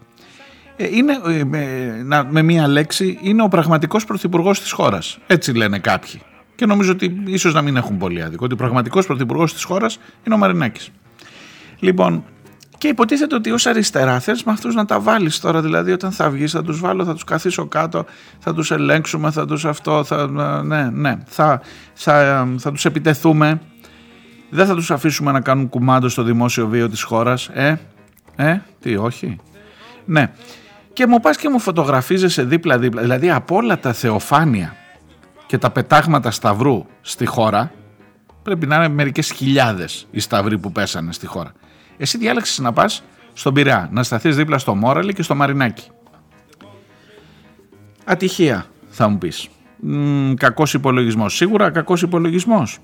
[0.77, 5.19] Ε, είναι, ε, με, να, με μία λέξη, είναι ο πραγματικός πρωθυπουργός της χώρας.
[5.27, 6.21] Έτσι λένε κάποιοι.
[6.55, 8.45] Και νομίζω ότι ίσως να μην έχουν πολύ άδικο.
[8.45, 10.91] Ότι ο πραγματικός πρωθυπουργός της χώρας είναι ο Μαρινάκης.
[11.79, 12.25] Λοιπόν,
[12.85, 15.61] και υποτίθεται ότι ως αριστερά θες με αυτούς να τα βάλεις τώρα.
[15.61, 18.05] Δηλαδή, όταν θα βγεις, θα τους βάλω, θα τους καθίσω κάτω,
[18.39, 20.05] θα τους ελέγξουμε, θα τους αυτό.
[20.05, 20.27] Θα,
[20.63, 21.19] ναι, ναι.
[21.27, 21.61] Θα,
[21.95, 23.61] θα, θα τους επιτεθούμε.
[24.51, 27.49] Δεν θα τους αφήσουμε να κάνουν κουμάντο στο δημόσιο βίο της χώρας.
[27.53, 27.81] Ε,
[28.37, 29.37] ε, τι, όχι.
[30.05, 30.31] Ναι.
[30.93, 33.03] Και μου πας και μου φωτογραφίζεσαι δίπλα-δίπλα.
[33.03, 34.77] Δηλαδή, από όλα τα θεοφάνεια
[35.47, 37.73] και τα πετάγματα σταυρού στη χώρα,
[38.43, 41.53] πρέπει να είναι μερικές χιλιάδες οι σταυροί που πέσανε στη χώρα.
[41.97, 45.91] Εσύ διάλεξες να πας στον Πειραιά, να σταθείς δίπλα στο Μόραλι και στο Μαρινάκι.
[48.05, 49.49] Ατυχία, θα μου πεις.
[50.37, 51.35] Κακός υπολογισμός.
[51.37, 52.79] Σίγουρα κακός υπολογισμός.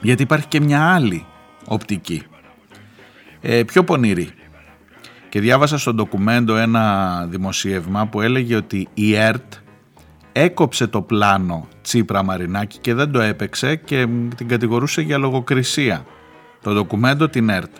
[0.00, 1.26] Γιατί υπάρχει και μια άλλη
[1.64, 2.22] οπτική.
[3.40, 4.30] Ε, πιο πονηρή.
[5.28, 9.52] Και διάβασα στο ντοκουμέντο ένα δημοσίευμα που έλεγε ότι η ΕΡΤ
[10.32, 16.06] έκοψε το πλάνο Τσίπρα Μαρινάκη και δεν το έπαιξε και την κατηγορούσε για λογοκρισία.
[16.62, 17.70] Το ντοκουμέντο την ΕΡΤ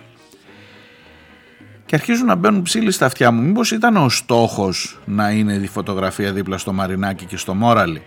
[1.86, 3.42] και αρχίζουν να μπαίνουν ψήλοι στα αυτιά μου.
[3.42, 8.02] Μήπως ήταν ο στόχος να είναι η φωτογραφία δίπλα στο Μαρινάκι και στο Μόραλι;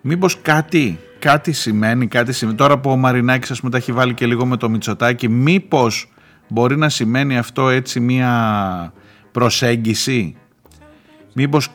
[0.00, 2.56] Μήπως κάτι, κάτι σημαίνει, κάτι σημαίνει.
[2.56, 6.12] Τώρα που ο Μαρινάκης ας πούμε τα έχει βάλει και λίγο με το Μητσοτάκι, μήπως
[6.48, 8.92] μπορεί να σημαίνει αυτό έτσι μία
[9.32, 10.36] προσέγγιση;
[11.32, 11.68] Μήπως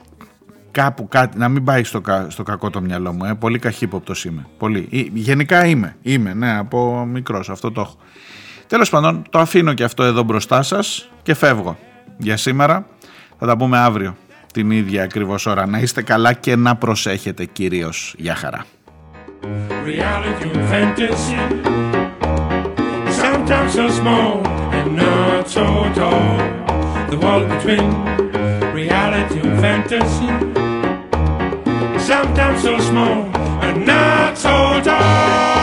[0.71, 3.33] κάπου κάτι, να μην πάει στο, στο κακό το μυαλό μου, ε.
[3.33, 4.45] πολύ καχύποπτος είμαι.
[4.57, 5.09] Πολύ.
[5.13, 7.97] Γενικά είμαι, είμαι, ναι, από μικρός, αυτό το έχω.
[8.71, 11.77] Τέλος πάντων, το αφήνω και αυτό εδώ μπροστά σας και φεύγω.
[12.17, 12.85] Για σήμερα
[13.39, 14.15] θα τα πούμε αύριο
[14.53, 15.65] την ίδια ακριβώς ώρα.
[15.65, 18.13] Να είστε καλά και να προσέχετε κυρίως.
[18.17, 18.65] Γεια χαρά.
[32.11, 33.17] Sometimes so small
[33.67, 34.55] and not so
[34.87, 35.60] tall.